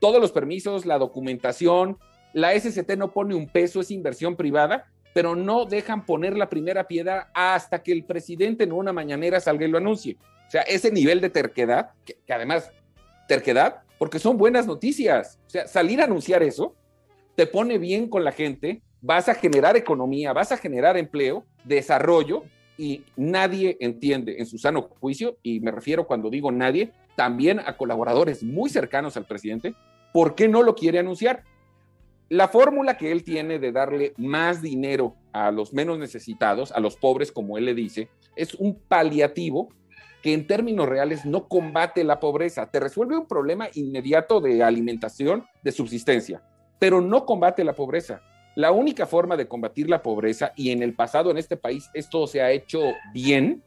todos 0.00 0.20
los 0.20 0.32
permisos, 0.32 0.86
la 0.86 0.98
documentación, 0.98 1.98
la 2.32 2.58
SCT 2.58 2.96
no 2.96 3.12
pone 3.12 3.34
un 3.34 3.48
peso, 3.48 3.80
es 3.80 3.90
inversión 3.92 4.34
privada, 4.34 4.90
pero 5.14 5.34
no 5.34 5.64
dejan 5.64 6.04
poner 6.04 6.36
la 6.36 6.50
primera 6.50 6.86
piedra 6.86 7.30
hasta 7.32 7.82
que 7.82 7.92
el 7.92 8.04
presidente 8.04 8.64
en 8.64 8.72
una 8.72 8.92
mañanera 8.92 9.40
salga 9.40 9.64
y 9.64 9.70
lo 9.70 9.78
anuncie. 9.78 10.18
O 10.46 10.50
sea, 10.50 10.62
ese 10.62 10.90
nivel 10.90 11.20
de 11.20 11.30
terquedad, 11.30 11.92
que, 12.04 12.18
además, 12.28 12.70
terquedad, 13.26 13.82
porque 13.96 14.18
son 14.18 14.36
buenas 14.36 14.66
noticias. 14.66 15.38
O 15.46 15.50
sea, 15.50 15.66
salir 15.66 16.00
a 16.00 16.04
anunciar 16.04 16.42
eso 16.42 16.74
te 17.36 17.46
pone 17.46 17.78
bien 17.78 18.08
con 18.08 18.24
la 18.24 18.32
gente, 18.32 18.82
vas 19.00 19.28
a 19.28 19.34
generar 19.34 19.76
economía, 19.76 20.32
vas 20.32 20.52
a 20.52 20.56
generar 20.56 20.96
empleo, 20.96 21.44
desarrollo, 21.64 22.44
y 22.76 23.04
nadie 23.16 23.76
entiende 23.80 24.36
en 24.38 24.46
su 24.46 24.58
sano 24.58 24.90
juicio, 25.00 25.38
y 25.42 25.60
me 25.60 25.70
refiero 25.70 26.06
cuando 26.06 26.28
digo 26.28 26.50
nadie, 26.50 26.92
también 27.14 27.60
a 27.60 27.76
colaboradores 27.76 28.42
muy 28.42 28.68
cercanos 28.68 29.16
al 29.16 29.26
presidente, 29.26 29.74
¿por 30.12 30.34
qué 30.34 30.48
no 30.48 30.62
lo 30.62 30.74
quiere 30.74 30.98
anunciar? 30.98 31.44
La 32.28 32.48
fórmula 32.48 32.96
que 32.96 33.12
él 33.12 33.22
tiene 33.22 33.58
de 33.58 33.72
darle 33.72 34.14
más 34.16 34.62
dinero 34.62 35.14
a 35.32 35.50
los 35.50 35.72
menos 35.72 35.98
necesitados, 35.98 36.72
a 36.72 36.80
los 36.80 36.96
pobres, 36.96 37.30
como 37.30 37.58
él 37.58 37.66
le 37.66 37.74
dice, 37.74 38.08
es 38.36 38.54
un 38.54 38.78
paliativo 38.78 39.68
que 40.22 40.32
en 40.32 40.46
términos 40.46 40.88
reales 40.88 41.26
no 41.26 41.48
combate 41.48 42.02
la 42.02 42.18
pobreza, 42.18 42.70
te 42.70 42.80
resuelve 42.80 43.18
un 43.18 43.26
problema 43.26 43.68
inmediato 43.74 44.40
de 44.40 44.62
alimentación, 44.62 45.44
de 45.62 45.70
subsistencia, 45.70 46.42
pero 46.78 47.02
no 47.02 47.26
combate 47.26 47.62
la 47.62 47.74
pobreza. 47.74 48.22
La 48.56 48.72
única 48.72 49.04
forma 49.04 49.36
de 49.36 49.48
combatir 49.48 49.90
la 49.90 50.02
pobreza, 50.02 50.52
y 50.56 50.70
en 50.70 50.82
el 50.82 50.94
pasado 50.94 51.30
en 51.30 51.36
este 51.36 51.56
país 51.58 51.90
esto 51.92 52.26
se 52.26 52.40
ha 52.40 52.52
hecho 52.52 52.80
bien, 53.12 53.62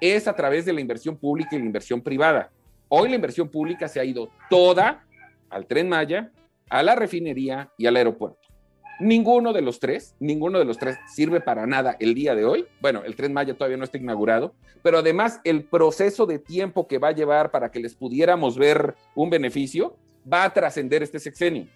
es 0.00 0.28
a 0.28 0.36
través 0.36 0.64
de 0.64 0.72
la 0.72 0.80
inversión 0.80 1.16
pública 1.16 1.56
y 1.56 1.58
la 1.58 1.64
inversión 1.64 2.00
privada. 2.00 2.50
Hoy 2.88 3.08
la 3.08 3.16
inversión 3.16 3.48
pública 3.48 3.88
se 3.88 3.98
ha 3.98 4.04
ido 4.04 4.28
toda 4.48 5.04
al 5.50 5.66
tren 5.66 5.88
Maya, 5.88 6.30
a 6.70 6.82
la 6.82 6.94
refinería 6.94 7.70
y 7.76 7.86
al 7.86 7.96
aeropuerto. 7.96 8.40
Ninguno 8.98 9.52
de 9.52 9.60
los 9.60 9.78
tres, 9.78 10.16
ninguno 10.20 10.58
de 10.58 10.64
los 10.64 10.78
tres 10.78 10.96
sirve 11.06 11.40
para 11.40 11.66
nada 11.66 11.96
el 12.00 12.14
día 12.14 12.34
de 12.34 12.46
hoy. 12.46 12.66
Bueno, 12.80 13.02
el 13.04 13.14
tren 13.14 13.32
Maya 13.32 13.54
todavía 13.54 13.76
no 13.76 13.84
está 13.84 13.98
inaugurado, 13.98 14.54
pero 14.82 14.98
además 14.98 15.40
el 15.44 15.64
proceso 15.64 16.24
de 16.24 16.38
tiempo 16.38 16.86
que 16.86 16.98
va 16.98 17.08
a 17.08 17.12
llevar 17.12 17.50
para 17.50 17.70
que 17.70 17.80
les 17.80 17.94
pudiéramos 17.94 18.56
ver 18.56 18.94
un 19.14 19.28
beneficio 19.28 19.96
va 20.30 20.44
a 20.44 20.52
trascender 20.54 21.02
este 21.02 21.18
sexenio. 21.18 21.66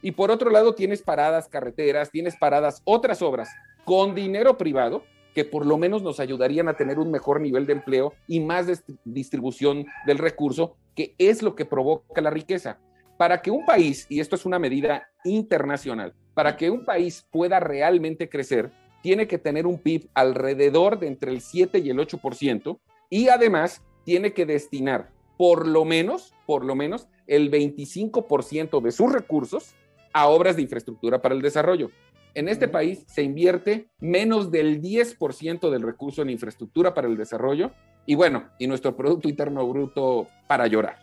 Y 0.00 0.12
por 0.12 0.30
otro 0.30 0.50
lado, 0.50 0.74
tienes 0.74 1.02
paradas 1.02 1.48
carreteras, 1.48 2.10
tienes 2.10 2.34
paradas 2.36 2.80
otras 2.84 3.20
obras 3.20 3.50
con 3.84 4.14
dinero 4.14 4.56
privado 4.56 5.04
que 5.34 5.44
por 5.44 5.66
lo 5.66 5.76
menos 5.76 6.02
nos 6.02 6.18
ayudarían 6.18 6.68
a 6.68 6.74
tener 6.74 6.98
un 6.98 7.10
mejor 7.10 7.40
nivel 7.40 7.66
de 7.66 7.74
empleo 7.74 8.14
y 8.26 8.40
más 8.40 8.66
distribución 9.04 9.86
del 10.06 10.18
recurso, 10.18 10.76
que 10.96 11.14
es 11.18 11.42
lo 11.42 11.54
que 11.54 11.66
provoca 11.66 12.20
la 12.20 12.30
riqueza. 12.30 12.78
Para 13.20 13.42
que 13.42 13.50
un 13.50 13.66
país, 13.66 14.06
y 14.08 14.20
esto 14.20 14.34
es 14.34 14.46
una 14.46 14.58
medida 14.58 15.10
internacional, 15.24 16.14
para 16.32 16.56
que 16.56 16.70
un 16.70 16.86
país 16.86 17.28
pueda 17.30 17.60
realmente 17.60 18.30
crecer, 18.30 18.72
tiene 19.02 19.26
que 19.26 19.36
tener 19.36 19.66
un 19.66 19.78
PIB 19.78 20.08
alrededor 20.14 20.98
de 20.98 21.08
entre 21.08 21.30
el 21.30 21.42
7 21.42 21.80
y 21.80 21.90
el 21.90 21.98
8% 21.98 22.80
y 23.10 23.28
además 23.28 23.84
tiene 24.06 24.32
que 24.32 24.46
destinar 24.46 25.10
por 25.36 25.68
lo 25.68 25.84
menos, 25.84 26.32
por 26.46 26.64
lo 26.64 26.74
menos 26.74 27.08
el 27.26 27.50
25% 27.50 28.80
de 28.80 28.90
sus 28.90 29.12
recursos 29.12 29.74
a 30.14 30.26
obras 30.28 30.56
de 30.56 30.62
infraestructura 30.62 31.20
para 31.20 31.34
el 31.34 31.42
desarrollo. 31.42 31.90
En 32.32 32.48
este 32.48 32.68
país 32.68 33.04
se 33.06 33.22
invierte 33.22 33.90
menos 33.98 34.50
del 34.50 34.80
10% 34.80 35.68
del 35.68 35.82
recurso 35.82 36.22
en 36.22 36.30
infraestructura 36.30 36.94
para 36.94 37.06
el 37.06 37.18
desarrollo 37.18 37.72
y 38.06 38.14
bueno, 38.14 38.48
y 38.58 38.66
nuestro 38.66 38.96
Producto 38.96 39.28
Interno 39.28 39.68
Bruto 39.68 40.26
para 40.48 40.66
llorar. 40.68 40.96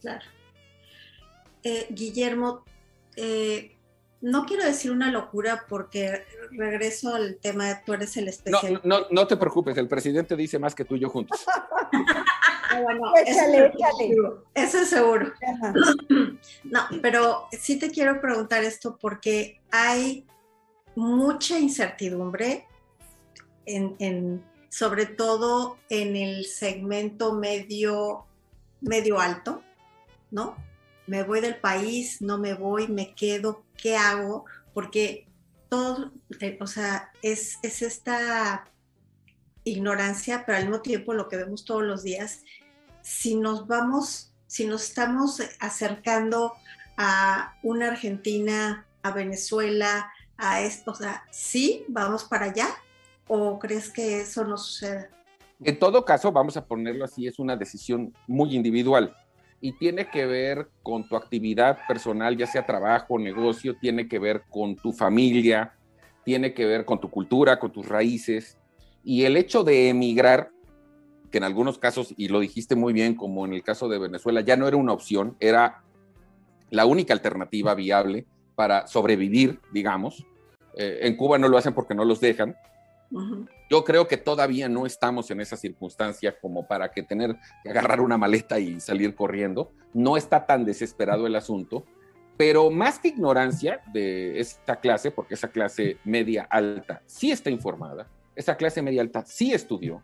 Claro. 0.00 0.37
Eh, 1.62 1.86
Guillermo, 1.90 2.64
eh, 3.16 3.76
no 4.20 4.46
quiero 4.46 4.64
decir 4.64 4.90
una 4.90 5.10
locura 5.10 5.64
porque 5.68 6.24
regreso 6.50 7.14
al 7.14 7.36
tema 7.36 7.68
de 7.68 7.76
tú 7.84 7.92
eres 7.92 8.16
el 8.16 8.28
especial. 8.28 8.80
No, 8.84 9.06
no, 9.10 9.26
te 9.26 9.36
preocupes, 9.36 9.76
el 9.76 9.88
presidente 9.88 10.34
dice 10.36 10.58
más 10.58 10.74
que 10.74 10.84
tú 10.84 10.96
y 10.96 11.00
yo 11.00 11.08
juntos. 11.08 11.44
Ah, 12.70 12.82
bueno, 12.82 13.14
échale, 13.24 13.66
échale. 13.74 14.14
Eso 14.54 14.80
es 14.80 14.90
seguro. 14.90 15.32
No, 16.64 16.80
pero 17.00 17.46
sí 17.50 17.78
te 17.78 17.90
quiero 17.90 18.20
preguntar 18.20 18.62
esto 18.62 18.98
porque 19.00 19.62
hay 19.70 20.26
mucha 20.94 21.58
incertidumbre 21.58 22.66
en, 23.64 24.44
sobre 24.68 25.06
todo 25.06 25.78
en 25.88 26.14
el 26.14 26.44
segmento 26.44 27.32
medio, 27.32 28.26
medio 28.82 29.18
alto, 29.18 29.62
¿no? 30.30 30.56
Me 31.08 31.22
voy 31.22 31.40
del 31.40 31.56
país, 31.56 32.20
no 32.20 32.36
me 32.36 32.52
voy, 32.52 32.86
me 32.86 33.14
quedo, 33.14 33.64
¿qué 33.78 33.96
hago? 33.96 34.44
Porque 34.74 35.26
todo, 35.70 36.12
eh, 36.40 36.58
o 36.60 36.66
sea, 36.66 37.10
es, 37.22 37.58
es 37.62 37.80
esta 37.80 38.66
ignorancia, 39.64 40.44
pero 40.44 40.58
al 40.58 40.64
mismo 40.64 40.82
tiempo 40.82 41.14
lo 41.14 41.28
que 41.28 41.38
vemos 41.38 41.64
todos 41.64 41.82
los 41.82 42.02
días, 42.02 42.42
si 43.00 43.36
nos 43.36 43.66
vamos, 43.66 44.34
si 44.46 44.66
nos 44.66 44.84
estamos 44.84 45.40
acercando 45.60 46.52
a 46.98 47.56
una 47.62 47.88
Argentina, 47.88 48.86
a 49.02 49.10
Venezuela, 49.10 50.12
a 50.36 50.60
esto, 50.60 50.90
o 50.90 50.94
sea, 50.94 51.24
¿sí 51.30 51.86
vamos 51.88 52.24
para 52.24 52.46
allá? 52.46 52.68
¿O 53.28 53.58
crees 53.58 53.88
que 53.88 54.20
eso 54.20 54.44
no 54.44 54.58
suceda? 54.58 55.08
En 55.64 55.78
todo 55.78 56.04
caso, 56.04 56.30
vamos 56.30 56.58
a 56.58 56.66
ponerlo 56.66 57.06
así, 57.06 57.26
es 57.26 57.38
una 57.38 57.56
decisión 57.56 58.14
muy 58.26 58.54
individual 58.54 59.16
y 59.60 59.72
tiene 59.72 60.08
que 60.10 60.26
ver 60.26 60.68
con 60.82 61.08
tu 61.08 61.16
actividad 61.16 61.78
personal, 61.88 62.36
ya 62.36 62.46
sea 62.46 62.64
trabajo, 62.64 63.18
negocio, 63.18 63.76
tiene 63.80 64.08
que 64.08 64.18
ver 64.18 64.42
con 64.50 64.76
tu 64.76 64.92
familia, 64.92 65.74
tiene 66.24 66.54
que 66.54 66.66
ver 66.66 66.84
con 66.84 67.00
tu 67.00 67.10
cultura, 67.10 67.58
con 67.58 67.72
tus 67.72 67.88
raíces. 67.88 68.58
Y 69.02 69.24
el 69.24 69.36
hecho 69.36 69.64
de 69.64 69.88
emigrar, 69.88 70.50
que 71.30 71.38
en 71.38 71.44
algunos 71.44 71.78
casos, 71.78 72.14
y 72.16 72.28
lo 72.28 72.40
dijiste 72.40 72.76
muy 72.76 72.92
bien, 72.92 73.14
como 73.14 73.46
en 73.46 73.52
el 73.52 73.62
caso 73.62 73.88
de 73.88 73.98
Venezuela, 73.98 74.40
ya 74.42 74.56
no 74.56 74.68
era 74.68 74.76
una 74.76 74.92
opción, 74.92 75.36
era 75.40 75.82
la 76.70 76.86
única 76.86 77.14
alternativa 77.14 77.74
viable 77.74 78.26
para 78.54 78.86
sobrevivir, 78.86 79.60
digamos. 79.72 80.26
Eh, 80.76 81.00
en 81.02 81.16
Cuba 81.16 81.38
no 81.38 81.48
lo 81.48 81.58
hacen 81.58 81.74
porque 81.74 81.94
no 81.94 82.04
los 82.04 82.20
dejan, 82.20 82.56
yo 83.70 83.84
creo 83.84 84.06
que 84.06 84.16
todavía 84.16 84.68
no 84.68 84.86
estamos 84.86 85.30
en 85.30 85.40
esa 85.40 85.56
circunstancia 85.56 86.38
como 86.38 86.66
para 86.66 86.90
que 86.90 87.02
tener 87.02 87.36
que 87.62 87.70
agarrar 87.70 88.00
una 88.00 88.18
maleta 88.18 88.58
y 88.58 88.80
salir 88.80 89.14
corriendo. 89.14 89.72
No 89.94 90.16
está 90.16 90.46
tan 90.46 90.64
desesperado 90.64 91.26
el 91.26 91.36
asunto, 91.36 91.84
pero 92.36 92.70
más 92.70 92.98
que 92.98 93.08
ignorancia 93.08 93.80
de 93.92 94.38
esta 94.40 94.76
clase, 94.76 95.10
porque 95.10 95.34
esa 95.34 95.48
clase 95.48 95.98
media 96.04 96.46
alta 96.50 97.02
sí 97.06 97.30
está 97.30 97.50
informada, 97.50 98.06
esa 98.36 98.56
clase 98.56 98.82
media 98.82 99.00
alta 99.00 99.24
sí 99.24 99.52
estudió, 99.52 100.02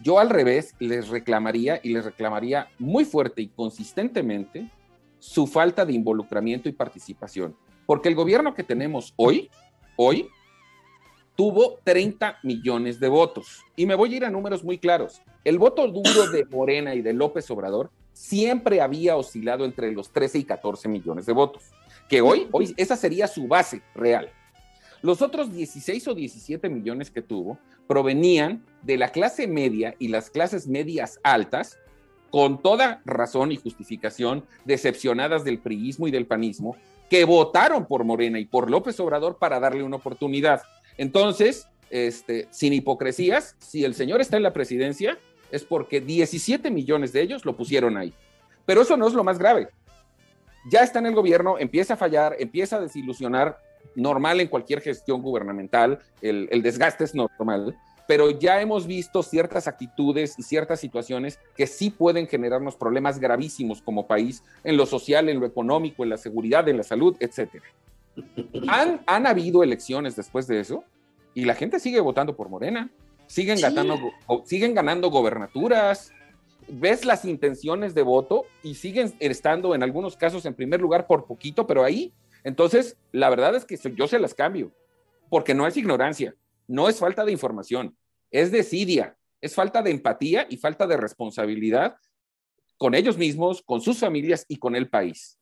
yo 0.00 0.18
al 0.18 0.30
revés 0.30 0.74
les 0.78 1.08
reclamaría 1.08 1.80
y 1.82 1.90
les 1.90 2.04
reclamaría 2.04 2.68
muy 2.78 3.04
fuerte 3.04 3.42
y 3.42 3.48
consistentemente 3.48 4.70
su 5.18 5.46
falta 5.46 5.84
de 5.86 5.94
involucramiento 5.94 6.68
y 6.68 6.72
participación. 6.72 7.56
Porque 7.86 8.08
el 8.08 8.14
gobierno 8.14 8.54
que 8.54 8.62
tenemos 8.62 9.14
hoy, 9.16 9.50
hoy, 9.96 10.28
tuvo 11.36 11.78
30 11.84 12.38
millones 12.42 12.98
de 12.98 13.08
votos. 13.08 13.62
Y 13.76 13.86
me 13.86 13.94
voy 13.94 14.14
a 14.14 14.16
ir 14.16 14.24
a 14.24 14.30
números 14.30 14.64
muy 14.64 14.78
claros. 14.78 15.22
El 15.44 15.58
voto 15.58 15.86
duro 15.86 16.30
de 16.30 16.44
Morena 16.50 16.94
y 16.94 17.02
de 17.02 17.12
López 17.12 17.50
Obrador 17.50 17.90
siempre 18.12 18.80
había 18.80 19.16
oscilado 19.16 19.64
entre 19.64 19.92
los 19.92 20.10
13 20.10 20.38
y 20.38 20.44
14 20.44 20.88
millones 20.88 21.26
de 21.26 21.34
votos, 21.34 21.64
que 22.08 22.22
hoy, 22.22 22.48
hoy 22.50 22.74
esa 22.78 22.96
sería 22.96 23.28
su 23.28 23.46
base 23.46 23.82
real. 23.94 24.30
Los 25.02 25.20
otros 25.20 25.52
16 25.52 26.08
o 26.08 26.14
17 26.14 26.68
millones 26.70 27.10
que 27.10 27.20
tuvo 27.20 27.58
provenían 27.86 28.64
de 28.82 28.96
la 28.96 29.10
clase 29.10 29.46
media 29.46 29.94
y 29.98 30.08
las 30.08 30.30
clases 30.30 30.66
medias 30.66 31.20
altas, 31.22 31.78
con 32.30 32.62
toda 32.62 33.02
razón 33.04 33.52
y 33.52 33.56
justificación, 33.56 34.44
decepcionadas 34.64 35.44
del 35.44 35.58
priismo 35.58 36.08
y 36.08 36.10
del 36.10 36.26
panismo, 36.26 36.76
que 37.10 37.24
votaron 37.24 37.86
por 37.86 38.04
Morena 38.04 38.38
y 38.38 38.46
por 38.46 38.70
López 38.70 38.98
Obrador 38.98 39.36
para 39.38 39.60
darle 39.60 39.82
una 39.82 39.96
oportunidad. 39.96 40.62
Entonces, 40.98 41.68
este, 41.90 42.48
sin 42.50 42.72
hipocresías, 42.72 43.56
si 43.58 43.84
el 43.84 43.94
señor 43.94 44.20
está 44.20 44.36
en 44.36 44.42
la 44.42 44.52
presidencia, 44.52 45.18
es 45.50 45.64
porque 45.64 46.00
17 46.00 46.70
millones 46.70 47.12
de 47.12 47.22
ellos 47.22 47.44
lo 47.44 47.56
pusieron 47.56 47.96
ahí. 47.96 48.12
Pero 48.64 48.82
eso 48.82 48.96
no 48.96 49.06
es 49.06 49.14
lo 49.14 49.24
más 49.24 49.38
grave. 49.38 49.68
Ya 50.70 50.80
está 50.80 50.98
en 50.98 51.06
el 51.06 51.14
gobierno, 51.14 51.58
empieza 51.58 51.94
a 51.94 51.96
fallar, 51.96 52.36
empieza 52.38 52.76
a 52.76 52.80
desilusionar, 52.80 53.58
normal 53.94 54.40
en 54.40 54.48
cualquier 54.48 54.80
gestión 54.80 55.22
gubernamental, 55.22 56.00
el, 56.20 56.48
el 56.50 56.62
desgaste 56.62 57.04
es 57.04 57.14
normal, 57.14 57.76
pero 58.06 58.30
ya 58.30 58.60
hemos 58.60 58.86
visto 58.86 59.22
ciertas 59.22 59.66
actitudes 59.68 60.38
y 60.38 60.42
ciertas 60.42 60.80
situaciones 60.80 61.38
que 61.56 61.66
sí 61.66 61.90
pueden 61.90 62.26
generarnos 62.26 62.76
problemas 62.76 63.18
gravísimos 63.18 63.82
como 63.82 64.06
país 64.06 64.42
en 64.64 64.76
lo 64.76 64.86
social, 64.86 65.28
en 65.28 65.40
lo 65.40 65.46
económico, 65.46 66.04
en 66.04 66.10
la 66.10 66.18
seguridad, 66.18 66.68
en 66.68 66.76
la 66.76 66.82
salud, 66.82 67.16
etcétera. 67.20 67.64
Han, 68.68 69.02
han 69.06 69.26
habido 69.26 69.62
elecciones 69.62 70.16
después 70.16 70.46
de 70.46 70.60
eso 70.60 70.84
y 71.34 71.44
la 71.44 71.54
gente 71.54 71.80
sigue 71.80 72.00
votando 72.00 72.36
por 72.36 72.48
Morena, 72.48 72.90
siguen, 73.26 73.60
ganando, 73.60 73.98
siguen 74.44 74.74
ganando 74.74 75.10
gobernaturas, 75.10 76.12
ves 76.68 77.04
las 77.04 77.24
intenciones 77.24 77.94
de 77.94 78.02
voto 78.02 78.46
y 78.62 78.74
siguen 78.74 79.14
estando 79.20 79.74
en 79.74 79.82
algunos 79.82 80.16
casos 80.16 80.46
en 80.46 80.54
primer 80.54 80.80
lugar 80.80 81.06
por 81.06 81.26
poquito, 81.26 81.66
pero 81.66 81.84
ahí, 81.84 82.12
entonces, 82.44 82.96
la 83.12 83.28
verdad 83.28 83.54
es 83.54 83.64
que 83.64 83.76
yo 83.94 84.06
se 84.06 84.18
las 84.18 84.34
cambio, 84.34 84.72
porque 85.28 85.54
no 85.54 85.66
es 85.66 85.76
ignorancia, 85.76 86.34
no 86.66 86.88
es 86.88 86.98
falta 86.98 87.24
de 87.24 87.32
información, 87.32 87.96
es 88.30 88.50
desidia, 88.50 89.16
es 89.40 89.54
falta 89.54 89.82
de 89.82 89.90
empatía 89.90 90.46
y 90.48 90.56
falta 90.56 90.86
de 90.86 90.96
responsabilidad 90.96 91.96
con 92.78 92.94
ellos 92.94 93.16
mismos, 93.16 93.62
con 93.62 93.80
sus 93.80 93.98
familias 93.98 94.44
y 94.48 94.56
con 94.56 94.76
el 94.76 94.88
país. 94.88 95.38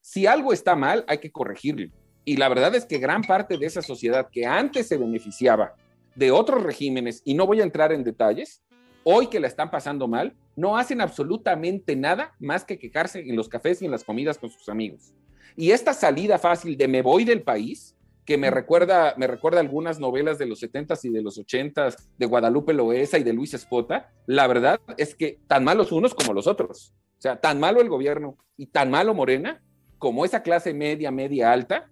Si 0.00 0.26
algo 0.26 0.52
está 0.52 0.76
mal, 0.76 1.04
hay 1.08 1.18
que 1.18 1.32
corregirlo. 1.32 1.90
Y 2.28 2.36
la 2.36 2.48
verdad 2.48 2.74
es 2.74 2.84
que 2.84 2.98
gran 2.98 3.22
parte 3.22 3.56
de 3.56 3.66
esa 3.66 3.82
sociedad 3.82 4.28
que 4.30 4.44
antes 4.44 4.88
se 4.88 4.96
beneficiaba 4.96 5.76
de 6.16 6.32
otros 6.32 6.62
regímenes, 6.64 7.22
y 7.24 7.34
no 7.34 7.46
voy 7.46 7.60
a 7.60 7.62
entrar 7.62 7.92
en 7.92 8.02
detalles, 8.02 8.64
hoy 9.04 9.28
que 9.28 9.38
la 9.38 9.46
están 9.46 9.70
pasando 9.70 10.08
mal, 10.08 10.34
no 10.56 10.76
hacen 10.76 11.00
absolutamente 11.00 11.94
nada 11.94 12.34
más 12.40 12.64
que 12.64 12.80
quejarse 12.80 13.20
en 13.20 13.36
los 13.36 13.48
cafés 13.48 13.80
y 13.80 13.84
en 13.84 13.92
las 13.92 14.02
comidas 14.02 14.38
con 14.38 14.50
sus 14.50 14.68
amigos. 14.68 15.14
Y 15.56 15.70
esta 15.70 15.92
salida 15.92 16.36
fácil 16.38 16.76
de 16.76 16.88
me 16.88 17.00
voy 17.00 17.24
del 17.24 17.42
país, 17.42 17.94
que 18.24 18.36
me 18.36 18.50
recuerda, 18.50 19.14
me 19.16 19.28
recuerda 19.28 19.60
algunas 19.60 20.00
novelas 20.00 20.36
de 20.36 20.46
los 20.46 20.60
70s 20.60 21.04
y 21.04 21.10
de 21.10 21.22
los 21.22 21.38
80s 21.38 21.96
de 22.18 22.26
Guadalupe 22.26 22.72
Loesa 22.72 23.18
y 23.18 23.22
de 23.22 23.34
Luis 23.34 23.54
Espota, 23.54 24.10
la 24.26 24.48
verdad 24.48 24.80
es 24.98 25.14
que 25.14 25.38
tan 25.46 25.62
malos 25.62 25.92
unos 25.92 26.12
como 26.12 26.32
los 26.32 26.48
otros. 26.48 26.92
O 27.18 27.22
sea, 27.22 27.40
tan 27.40 27.60
malo 27.60 27.80
el 27.80 27.88
gobierno 27.88 28.36
y 28.56 28.66
tan 28.66 28.90
malo 28.90 29.14
Morena 29.14 29.62
como 29.98 30.24
esa 30.24 30.42
clase 30.42 30.74
media, 30.74 31.12
media 31.12 31.52
alta, 31.52 31.88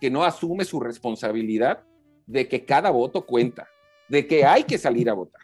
que 0.00 0.10
no 0.10 0.24
asume 0.24 0.64
su 0.64 0.80
responsabilidad 0.80 1.84
de 2.26 2.48
que 2.48 2.64
cada 2.64 2.90
voto 2.90 3.24
cuenta, 3.24 3.68
de 4.08 4.26
que 4.26 4.44
hay 4.44 4.64
que 4.64 4.78
salir 4.78 5.08
a 5.08 5.14
votar. 5.14 5.42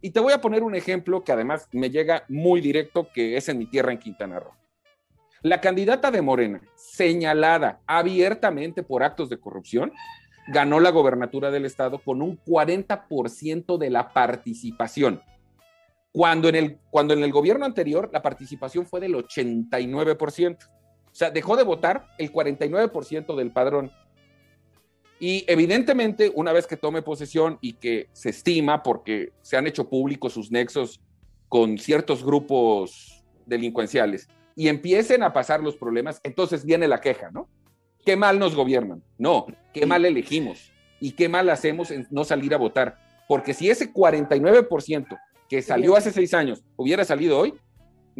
Y 0.00 0.10
te 0.10 0.20
voy 0.20 0.32
a 0.32 0.40
poner 0.40 0.62
un 0.62 0.74
ejemplo 0.74 1.24
que 1.24 1.32
además 1.32 1.68
me 1.72 1.90
llega 1.90 2.24
muy 2.28 2.60
directo, 2.60 3.08
que 3.12 3.36
es 3.36 3.48
en 3.48 3.58
mi 3.58 3.66
tierra, 3.66 3.92
en 3.92 3.98
Quintana 3.98 4.40
Roo. 4.40 4.54
La 5.42 5.60
candidata 5.60 6.10
de 6.10 6.22
Morena, 6.22 6.60
señalada 6.74 7.80
abiertamente 7.86 8.82
por 8.82 9.02
actos 9.02 9.28
de 9.28 9.38
corrupción, 9.40 9.92
ganó 10.48 10.80
la 10.80 10.90
gobernatura 10.90 11.50
del 11.50 11.64
estado 11.64 11.98
con 11.98 12.22
un 12.22 12.38
40% 12.44 13.78
de 13.78 13.90
la 13.90 14.12
participación. 14.12 15.22
Cuando 16.12 16.48
en, 16.48 16.56
el, 16.56 16.78
cuando 16.90 17.14
en 17.14 17.22
el 17.22 17.30
gobierno 17.30 17.64
anterior 17.64 18.10
la 18.12 18.20
participación 18.20 18.84
fue 18.84 19.00
del 19.00 19.14
89%. 19.14 20.58
O 21.12 21.14
sea, 21.14 21.30
dejó 21.30 21.56
de 21.56 21.64
votar 21.64 22.06
el 22.18 22.32
49% 22.32 23.36
del 23.36 23.50
padrón. 23.50 23.90
Y 25.18 25.44
evidentemente, 25.48 26.32
una 26.34 26.52
vez 26.52 26.66
que 26.66 26.76
tome 26.76 27.02
posesión 27.02 27.58
y 27.60 27.74
que 27.74 28.08
se 28.12 28.30
estima, 28.30 28.82
porque 28.82 29.32
se 29.42 29.56
han 29.56 29.66
hecho 29.66 29.88
públicos 29.88 30.32
sus 30.32 30.50
nexos 30.50 31.00
con 31.48 31.78
ciertos 31.78 32.24
grupos 32.24 33.22
delincuenciales, 33.44 34.28
y 34.56 34.68
empiecen 34.68 35.22
a 35.22 35.32
pasar 35.32 35.62
los 35.62 35.76
problemas, 35.76 36.20
entonces 36.22 36.64
viene 36.64 36.88
la 36.88 37.00
queja, 37.00 37.30
¿no? 37.30 37.48
Qué 38.04 38.16
mal 38.16 38.38
nos 38.38 38.54
gobiernan. 38.54 39.02
No, 39.18 39.46
qué 39.72 39.86
mal 39.86 40.04
elegimos 40.04 40.72
y 41.00 41.12
qué 41.12 41.28
mal 41.28 41.48
hacemos 41.50 41.90
en 41.90 42.06
no 42.10 42.24
salir 42.24 42.54
a 42.54 42.58
votar. 42.58 42.98
Porque 43.28 43.54
si 43.54 43.70
ese 43.70 43.92
49% 43.92 45.18
que 45.48 45.62
salió 45.62 45.96
hace 45.96 46.10
seis 46.12 46.32
años 46.34 46.62
hubiera 46.76 47.04
salido 47.04 47.38
hoy, 47.38 47.54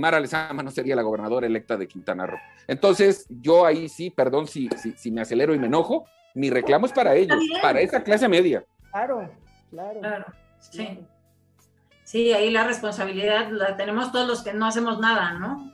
Mara 0.00 0.18
Lezama 0.18 0.62
no 0.62 0.70
sería 0.70 0.96
la 0.96 1.02
gobernadora 1.02 1.46
electa 1.46 1.76
de 1.76 1.86
Quintana 1.86 2.26
Roo. 2.26 2.38
Entonces, 2.66 3.26
yo 3.28 3.64
ahí 3.66 3.88
sí, 3.88 4.10
perdón 4.10 4.48
si, 4.48 4.68
si, 4.96 5.10
me 5.10 5.20
acelero 5.20 5.54
y 5.54 5.58
me 5.58 5.66
enojo, 5.66 6.06
mi 6.34 6.50
reclamo 6.50 6.86
es 6.86 6.92
para 6.92 7.14
ellos, 7.14 7.38
para 7.62 7.80
esa 7.80 8.02
clase 8.02 8.28
media. 8.28 8.64
Claro, 8.90 9.30
claro. 9.70 10.00
Claro, 10.00 10.26
sí. 10.58 10.98
Sí, 12.04 12.32
ahí 12.32 12.50
la 12.50 12.64
responsabilidad 12.64 13.50
la 13.50 13.76
tenemos 13.76 14.10
todos 14.10 14.26
los 14.26 14.42
que 14.42 14.52
no 14.52 14.66
hacemos 14.66 14.98
nada, 14.98 15.34
¿no? 15.34 15.72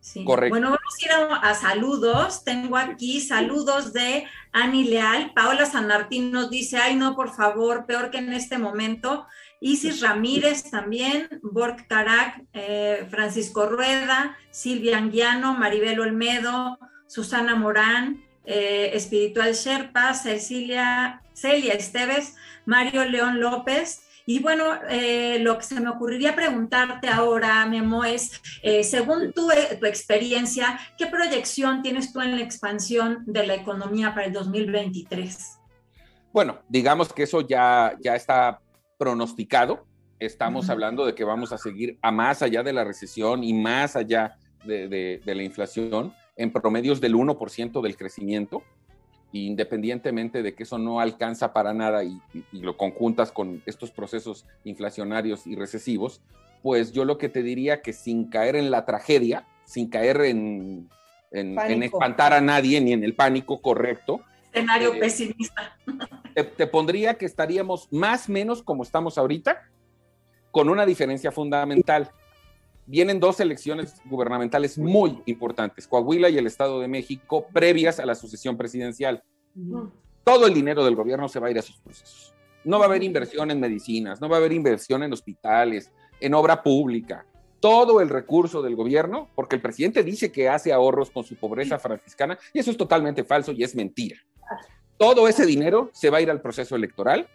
Sí. 0.00 0.24
Correcto. 0.24 0.54
Bueno, 0.54 0.68
vamos 0.68 0.94
a 1.00 1.04
ir 1.04 1.10
a, 1.42 1.54
saludos. 1.54 2.44
Tengo 2.44 2.76
aquí 2.76 3.20
saludos 3.20 3.92
de 3.92 4.26
Ani 4.52 4.84
Leal. 4.84 5.32
Paola 5.34 5.66
San 5.66 5.88
Martín 5.88 6.30
nos 6.30 6.48
dice, 6.48 6.78
ay 6.78 6.96
no, 6.96 7.16
por 7.16 7.34
favor, 7.34 7.86
peor 7.86 8.10
que 8.10 8.18
en 8.18 8.32
este 8.32 8.56
momento. 8.56 9.26
Isis 9.60 10.00
Ramírez 10.00 10.70
también, 10.70 11.28
Borg 11.42 11.86
Carac, 11.86 12.42
eh, 12.52 13.06
Francisco 13.10 13.66
Rueda, 13.66 14.36
Silvia 14.50 14.98
Anguiano, 14.98 15.54
Maribel 15.54 16.00
Olmedo, 16.00 16.78
Susana 17.06 17.54
Morán, 17.56 18.24
eh, 18.44 18.90
Espiritual 18.94 19.52
Sherpa, 19.52 20.14
Cecilia, 20.14 21.22
Celia 21.34 21.74
Esteves, 21.74 22.36
Mario 22.64 23.04
León 23.04 23.40
López, 23.40 24.02
y 24.26 24.38
bueno, 24.38 24.64
eh, 24.88 25.38
lo 25.40 25.58
que 25.58 25.64
se 25.64 25.80
me 25.80 25.88
ocurriría 25.88 26.36
preguntarte 26.36 27.08
ahora, 27.08 27.66
Memo, 27.66 28.04
es, 28.04 28.40
eh, 28.62 28.84
según 28.84 29.32
tu, 29.32 29.48
tu, 29.80 29.86
experiencia, 29.86 30.78
¿qué 30.96 31.06
proyección 31.06 31.82
tienes 31.82 32.12
tú 32.12 32.20
en 32.20 32.36
la 32.36 32.42
expansión 32.42 33.24
de 33.26 33.44
la 33.44 33.54
economía 33.54 34.14
para 34.14 34.26
el 34.26 34.32
2023? 34.32 35.58
Bueno, 36.32 36.60
digamos 36.68 37.12
que 37.12 37.24
eso 37.24 37.40
ya, 37.40 37.96
ya 38.00 38.14
está 38.14 38.60
pronosticado. 39.00 39.86
Estamos 40.20 40.68
hablando 40.68 41.06
de 41.06 41.14
que 41.14 41.24
vamos 41.24 41.50
a 41.52 41.58
seguir 41.58 41.98
a 42.02 42.12
más 42.12 42.42
allá 42.42 42.62
de 42.62 42.74
la 42.74 42.84
recesión 42.84 43.42
y 43.42 43.54
más 43.54 43.96
allá 43.96 44.36
de, 44.64 44.88
de 45.24 45.34
la 45.34 45.42
inflación 45.42 46.12
en 46.36 46.52
promedios 46.52 47.00
del 47.00 47.14
1% 47.14 47.80
del 47.80 47.96
crecimiento 47.96 48.62
independientemente 49.32 50.42
de 50.42 50.54
que 50.54 50.64
eso 50.64 50.78
no 50.78 51.00
alcanza 51.00 51.52
para 51.52 51.72
nada 51.72 52.02
y, 52.04 52.20
lo 52.52 52.76
conjuntas 52.76 53.30
con 53.32 53.62
estos 53.66 53.90
procesos 53.90 54.46
inflacionarios 54.64 55.46
y 55.46 55.54
recesivos, 55.54 56.20
pues 56.62 56.92
yo 56.92 57.04
lo 57.04 57.18
que 57.18 57.28
te 57.28 57.42
diría 57.42 57.80
que 57.80 57.92
sin 57.92 58.28
caer 58.28 58.56
en 58.56 58.70
la 58.70 58.84
tragedia, 58.84 59.46
sin 59.64 59.88
caer 59.88 60.20
en, 60.22 60.88
en, 61.30 61.82
espantar 61.82 62.32
a 62.32 62.40
nadie 62.40 62.80
ni 62.80 62.92
en 62.92 63.04
el 63.04 63.14
pánico 63.14 63.62
correcto. 63.62 64.20
Escenario 64.52 64.94
eh, 64.94 65.00
pesimista. 65.00 65.78
Te, 66.34 66.44
te, 66.44 66.66
pondría 66.66 67.14
que 67.14 67.26
estaríamos 67.26 67.88
más 67.92 68.28
o 68.28 68.32
menos 68.32 68.62
como 68.62 68.82
estamos 68.82 69.18
ahorita, 69.18 69.70
con 70.50 70.68
una 70.68 70.86
diferencia 70.86 71.30
fundamental. 71.30 72.10
Vienen 72.86 73.20
dos 73.20 73.38
elecciones 73.38 74.02
gubernamentales 74.04 74.76
muy 74.76 75.22
importantes, 75.26 75.86
Coahuila 75.86 76.28
y 76.28 76.38
el 76.38 76.46
Estado 76.46 76.80
de 76.80 76.88
México, 76.88 77.46
previas 77.52 78.00
a 78.00 78.06
la 78.06 78.16
sucesión 78.16 78.56
presidencial. 78.56 79.22
Todo 80.24 80.46
el 80.46 80.54
dinero 80.54 80.84
del 80.84 80.96
gobierno 80.96 81.28
se 81.28 81.38
va 81.38 81.46
a 81.46 81.50
ir 81.50 81.56
a 81.56 81.60
esos 81.60 81.78
procesos. 81.78 82.34
No 82.64 82.78
va 82.78 82.86
a 82.86 82.88
haber 82.88 83.02
inversión 83.02 83.50
en 83.50 83.60
medicinas, 83.60 84.20
no 84.20 84.28
va 84.28 84.36
a 84.36 84.38
haber 84.40 84.52
inversión 84.52 85.02
en 85.02 85.12
hospitales, 85.12 85.92
en 86.18 86.34
obra 86.34 86.62
pública. 86.62 87.24
Todo 87.60 88.00
el 88.00 88.08
recurso 88.08 88.60
del 88.60 88.74
gobierno, 88.74 89.28
porque 89.34 89.56
el 89.56 89.62
presidente 89.62 90.02
dice 90.02 90.32
que 90.32 90.48
hace 90.48 90.72
ahorros 90.72 91.10
con 91.10 91.24
su 91.24 91.36
pobreza 91.36 91.78
franciscana, 91.78 92.38
y 92.52 92.58
eso 92.58 92.70
es 92.70 92.76
totalmente 92.76 93.22
falso 93.22 93.52
y 93.52 93.62
es 93.62 93.74
mentira. 93.74 94.16
Todo 94.96 95.28
ese 95.28 95.46
dinero 95.46 95.90
se 95.92 96.10
va 96.10 96.18
a 96.18 96.20
ir 96.20 96.30
al 96.30 96.40
proceso 96.40 96.76
electoral 96.76 97.26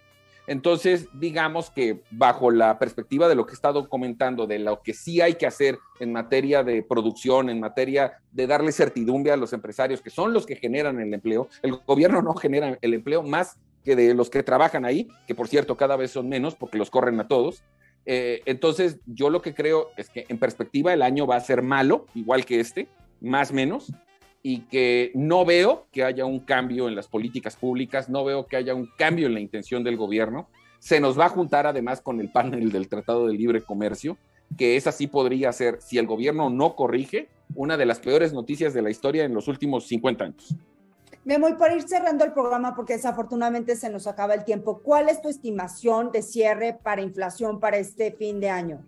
entonces, 0.47 1.07
digamos 1.13 1.71
que 1.71 2.01
bajo 2.11 2.51
la 2.51 2.77
perspectiva 2.77 3.27
de 3.27 3.35
lo 3.35 3.45
que 3.45 3.53
he 3.53 3.55
estado 3.55 3.89
comentando, 3.89 4.45
de 4.45 4.59
lo 4.59 4.81
que 4.81 4.93
sí 4.93 5.21
hay 5.21 5.35
que 5.35 5.47
hacer 5.47 5.79
en 5.99 6.11
materia 6.11 6.63
de 6.63 6.83
producción, 6.83 7.49
en 7.49 7.59
materia 7.59 8.19
de 8.31 8.45
darle 8.45 8.71
certidumbre 8.71 9.31
a 9.31 9.37
los 9.37 9.53
empresarios, 9.53 10.01
que 10.01 10.11
son 10.11 10.33
los 10.33 10.45
que 10.45 10.55
generan 10.55 10.99
el 10.99 11.13
empleo, 11.13 11.49
el 11.63 11.73
gobierno 11.85 12.21
no 12.21 12.35
genera 12.35 12.77
el 12.79 12.93
empleo 12.93 13.23
más 13.23 13.57
que 13.83 13.95
de 13.95 14.13
los 14.13 14.29
que 14.29 14.43
trabajan 14.43 14.85
ahí, 14.85 15.07
que 15.27 15.35
por 15.35 15.47
cierto 15.47 15.77
cada 15.77 15.95
vez 15.95 16.11
son 16.11 16.29
menos 16.29 16.55
porque 16.55 16.77
los 16.77 16.89
corren 16.89 17.19
a 17.19 17.27
todos. 17.27 17.63
Eh, 18.07 18.41
entonces, 18.45 18.99
yo 19.07 19.31
lo 19.31 19.41
que 19.41 19.55
creo 19.55 19.89
es 19.97 20.09
que 20.09 20.25
en 20.29 20.37
perspectiva 20.37 20.93
el 20.93 21.01
año 21.01 21.25
va 21.25 21.37
a 21.37 21.39
ser 21.39 21.63
malo, 21.63 22.05
igual 22.13 22.45
que 22.45 22.59
este, 22.59 22.87
más 23.19 23.51
menos, 23.51 23.91
y 24.47 24.59
que 24.59 25.09
no 25.15 25.43
veo 25.43 25.87
que 25.91 26.03
haya 26.03 26.23
un 26.23 26.39
cambio 26.39 26.87
en 26.87 26.95
las 26.95 27.07
políticas 27.07 27.55
públicas, 27.55 28.09
no 28.09 28.23
veo 28.23 28.45
que 28.45 28.57
haya 28.57 28.75
un 28.75 28.87
cambio 28.95 29.25
en 29.25 29.33
la 29.33 29.39
intención 29.39 29.83
del 29.83 29.97
gobierno. 29.97 30.47
Se 30.77 30.99
nos 30.99 31.19
va 31.19 31.25
a 31.25 31.29
juntar 31.29 31.65
además 31.65 31.99
con 31.99 32.19
el 32.19 32.31
panel 32.31 32.71
del 32.71 32.87
Tratado 32.87 33.25
de 33.25 33.33
Libre 33.33 33.61
Comercio, 33.61 34.19
que 34.55 34.75
esa 34.75 34.91
sí 34.91 35.07
podría 35.07 35.51
ser, 35.51 35.79
si 35.81 35.97
el 35.97 36.05
gobierno 36.05 36.51
no 36.51 36.75
corrige, 36.75 37.27
una 37.55 37.75
de 37.75 37.87
las 37.87 37.97
peores 37.97 38.33
noticias 38.33 38.75
de 38.75 38.83
la 38.83 38.91
historia 38.91 39.23
en 39.23 39.33
los 39.33 39.47
últimos 39.47 39.87
50 39.87 40.25
años. 40.25 40.55
Me 41.23 41.39
voy 41.39 41.55
para 41.55 41.75
ir 41.75 41.81
cerrando 41.81 42.23
el 42.23 42.31
programa 42.31 42.75
porque 42.75 42.93
desafortunadamente 42.93 43.75
se 43.75 43.89
nos 43.89 44.05
acaba 44.05 44.35
el 44.35 44.43
tiempo. 44.43 44.79
¿Cuál 44.83 45.09
es 45.09 45.23
tu 45.23 45.27
estimación 45.29 46.11
de 46.11 46.21
cierre 46.21 46.77
para 46.83 47.01
inflación 47.01 47.59
para 47.59 47.77
este 47.77 48.11
fin 48.11 48.39
de 48.39 48.51
año? 48.51 48.85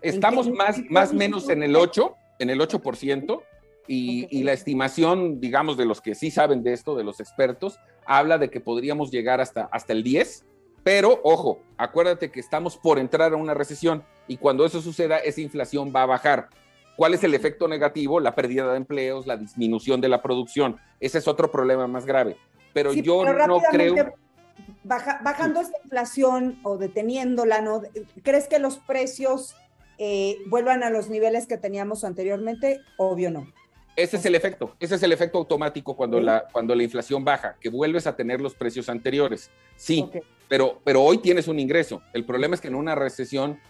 Estamos 0.00 0.50
más, 0.50 0.80
más 0.88 1.12
menos 1.12 1.50
en 1.50 1.62
el 1.62 1.76
8, 1.76 2.14
en 2.38 2.48
el 2.48 2.58
8%. 2.58 3.42
Y, 3.86 4.42
la 4.44 4.52
estimación, 4.52 5.40
digamos, 5.40 5.76
de 5.76 5.84
los 5.84 6.00
que 6.00 6.14
sí 6.14 6.30
saben 6.30 6.62
de 6.62 6.72
esto, 6.72 6.96
de 6.96 7.04
los 7.04 7.20
expertos, 7.20 7.78
habla 8.06 8.38
de 8.38 8.50
que 8.50 8.60
podríamos 8.60 9.10
llegar 9.10 9.40
hasta, 9.40 9.68
hasta 9.70 9.92
el 9.92 10.02
10, 10.02 10.44
pero 10.84 11.18
ojo, 11.24 11.60
acuérdate 11.78 12.30
que 12.30 12.40
estamos 12.40 12.76
por 12.76 12.98
entrar 12.98 13.32
a 13.32 13.36
una 13.36 13.54
recesión 13.54 14.04
y 14.28 14.36
cuando 14.36 14.66
eso 14.66 14.82
suceda, 14.82 15.18
esa 15.18 15.40
inflación 15.40 15.92
va 15.94 16.02
a 16.02 16.06
bajar. 16.06 16.48
¿Cuál 16.96 17.14
es 17.14 17.24
el 17.24 17.34
efecto 17.34 17.66
negativo? 17.66 18.20
La 18.20 18.34
pérdida 18.34 18.70
de 18.70 18.76
empleos, 18.76 19.26
la 19.26 19.36
disminución 19.36 20.00
de 20.00 20.08
la 20.08 20.22
producción. 20.22 20.76
Ese 21.00 21.18
es 21.18 21.26
otro 21.26 21.50
problema 21.50 21.86
más 21.86 22.06
grave. 22.06 22.36
Pero 22.72 22.92
yo 22.92 23.24
no 23.24 23.60
creo... 23.70 24.14
bajando 24.84 25.60
esta 25.60 25.78
inflación 25.82 26.60
o 26.62 26.76
deteniéndola, 26.76 27.62
¿no? 27.62 27.82
¿crees 28.22 28.46
que 28.46 28.58
los 28.58 28.76
precios 28.78 29.56
eh, 29.98 30.36
vuelvan 30.48 30.82
a 30.82 30.90
los 30.90 31.08
niveles 31.08 31.46
que 31.46 31.56
teníamos 31.56 32.04
anteriormente? 32.04 32.80
Obvio 32.98 33.30
no. 33.30 33.46
Ese 33.96 34.16
es 34.16 34.26
el 34.26 34.34
efecto, 34.34 34.74
ese 34.80 34.96
es 34.96 35.02
el 35.04 35.12
efecto 35.12 35.38
automático 35.38 35.96
cuando, 35.96 36.20
la, 36.20 36.48
cuando 36.50 36.74
la 36.74 36.82
inflación 36.82 37.24
baja, 37.24 37.56
que 37.60 37.68
vuelves 37.68 38.06
a 38.08 38.16
tener 38.16 38.40
los 38.40 38.54
precios 38.54 38.88
anteriores. 38.88 39.50
Sí, 39.76 40.08
pero, 40.48 40.80
pero 40.82 41.02
hoy 41.02 41.18
tienes 41.18 41.46
un 41.46 41.60
ingreso. 41.60 42.02
El 42.12 42.24
problema 42.24 42.56
es 42.56 42.60
que 42.60 42.68
en 42.68 42.74
una 42.74 42.96
recesión 42.96 43.60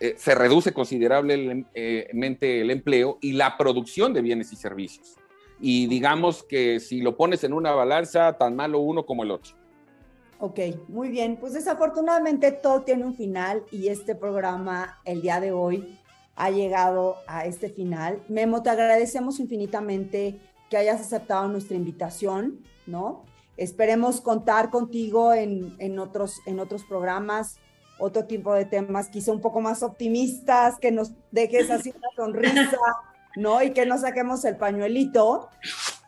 eh, 0.00 0.14
se 0.16 0.34
reduce 0.34 0.72
considerablemente 0.72 2.60
el 2.60 2.70
empleo 2.70 3.18
y 3.20 3.32
la 3.32 3.56
producción 3.56 4.12
de 4.12 4.22
bienes 4.22 4.52
y 4.52 4.56
servicios. 4.56 5.16
Y 5.60 5.86
digamos 5.86 6.42
que 6.42 6.80
si 6.80 7.00
lo 7.00 7.16
pones 7.16 7.44
en 7.44 7.52
una 7.52 7.72
balanza, 7.72 8.36
tan 8.38 8.56
malo 8.56 8.80
uno 8.80 9.06
como 9.06 9.22
el 9.22 9.30
otro. 9.30 9.54
Ok, 10.38 10.58
muy 10.88 11.10
bien. 11.10 11.36
Pues 11.36 11.52
desafortunadamente 11.52 12.50
todo 12.50 12.80
tiene 12.82 13.04
un 13.04 13.14
final 13.14 13.62
y 13.70 13.88
este 13.88 14.14
programa 14.14 14.98
el 15.04 15.20
día 15.20 15.38
de 15.38 15.52
hoy 15.52 15.99
ha 16.36 16.50
llegado 16.50 17.16
a 17.26 17.46
este 17.46 17.68
final. 17.68 18.22
Memo, 18.28 18.62
te 18.62 18.70
agradecemos 18.70 19.40
infinitamente 19.40 20.40
que 20.68 20.76
hayas 20.76 21.00
aceptado 21.00 21.48
nuestra 21.48 21.76
invitación, 21.76 22.60
¿no? 22.86 23.24
Esperemos 23.56 24.20
contar 24.20 24.70
contigo 24.70 25.34
en, 25.34 25.74
en, 25.78 25.98
otros, 25.98 26.40
en 26.46 26.60
otros 26.60 26.84
programas, 26.84 27.58
otro 27.98 28.24
tipo 28.24 28.54
de 28.54 28.64
temas, 28.64 29.08
quizá 29.08 29.32
un 29.32 29.40
poco 29.40 29.60
más 29.60 29.82
optimistas, 29.82 30.78
que 30.78 30.90
nos 30.90 31.12
dejes 31.30 31.70
así 31.70 31.92
una 31.94 32.08
sonrisa, 32.16 32.78
¿no? 33.36 33.62
Y 33.62 33.72
que 33.72 33.84
no 33.84 33.98
saquemos 33.98 34.44
el 34.44 34.56
pañuelito. 34.56 35.48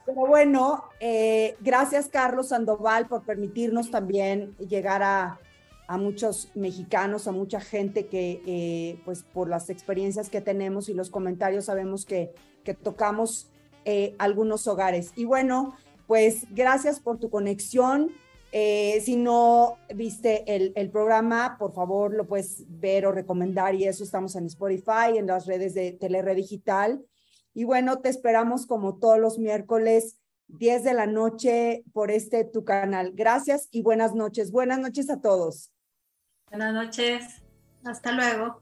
Pero 0.06 0.26
bueno, 0.26 0.84
eh, 1.00 1.56
gracias 1.60 2.08
Carlos 2.08 2.48
Sandoval 2.48 3.06
por 3.06 3.24
permitirnos 3.24 3.90
también 3.90 4.56
llegar 4.56 5.02
a, 5.02 5.38
a 5.86 5.98
muchos 5.98 6.50
mexicanos, 6.54 7.28
a 7.28 7.32
mucha 7.32 7.60
gente 7.60 8.06
que, 8.06 8.42
eh, 8.46 9.00
pues 9.04 9.22
por 9.22 9.48
las 9.48 9.70
experiencias 9.70 10.30
que 10.30 10.40
tenemos 10.40 10.88
y 10.88 10.94
los 10.94 11.10
comentarios 11.10 11.66
sabemos 11.66 12.04
que, 12.04 12.32
que 12.64 12.74
tocamos 12.74 13.50
eh, 13.84 14.14
algunos 14.18 14.66
hogares. 14.66 15.12
Y 15.16 15.24
bueno, 15.24 15.74
pues 16.06 16.46
gracias 16.50 17.00
por 17.00 17.18
tu 17.18 17.30
conexión. 17.30 18.12
Eh, 18.54 19.00
si 19.02 19.16
no 19.16 19.78
viste 19.94 20.44
el, 20.46 20.90
programa, 20.90 21.56
por 21.58 21.72
favor 21.72 22.14
lo 22.14 22.26
puedes 22.26 22.64
ver 22.68 23.06
o 23.06 23.12
recomendar 23.12 23.74
y 23.74 23.84
eso 23.84 24.04
estamos 24.04 24.36
en 24.36 24.44
Spotify, 24.44 25.16
en 25.16 25.26
las 25.26 25.46
redes 25.46 25.74
de 25.74 25.92
Telered 25.92 26.36
Digital. 26.36 27.02
Y 27.54 27.64
bueno, 27.64 28.00
te 28.00 28.10
esperamos 28.10 28.66
como 28.66 28.98
todos 28.98 29.18
los 29.18 29.38
miércoles, 29.38 30.18
10 30.58 30.84
de 30.84 30.94
la 30.94 31.06
noche 31.06 31.84
por 31.92 32.10
este 32.10 32.44
tu 32.44 32.64
canal. 32.64 33.12
Gracias 33.14 33.68
y 33.70 33.82
buenas 33.82 34.14
noches. 34.14 34.50
Buenas 34.50 34.78
noches 34.78 35.10
a 35.10 35.20
todos. 35.20 35.72
Buenas 36.50 36.74
noches. 36.74 37.42
Hasta 37.84 38.12
luego. 38.12 38.61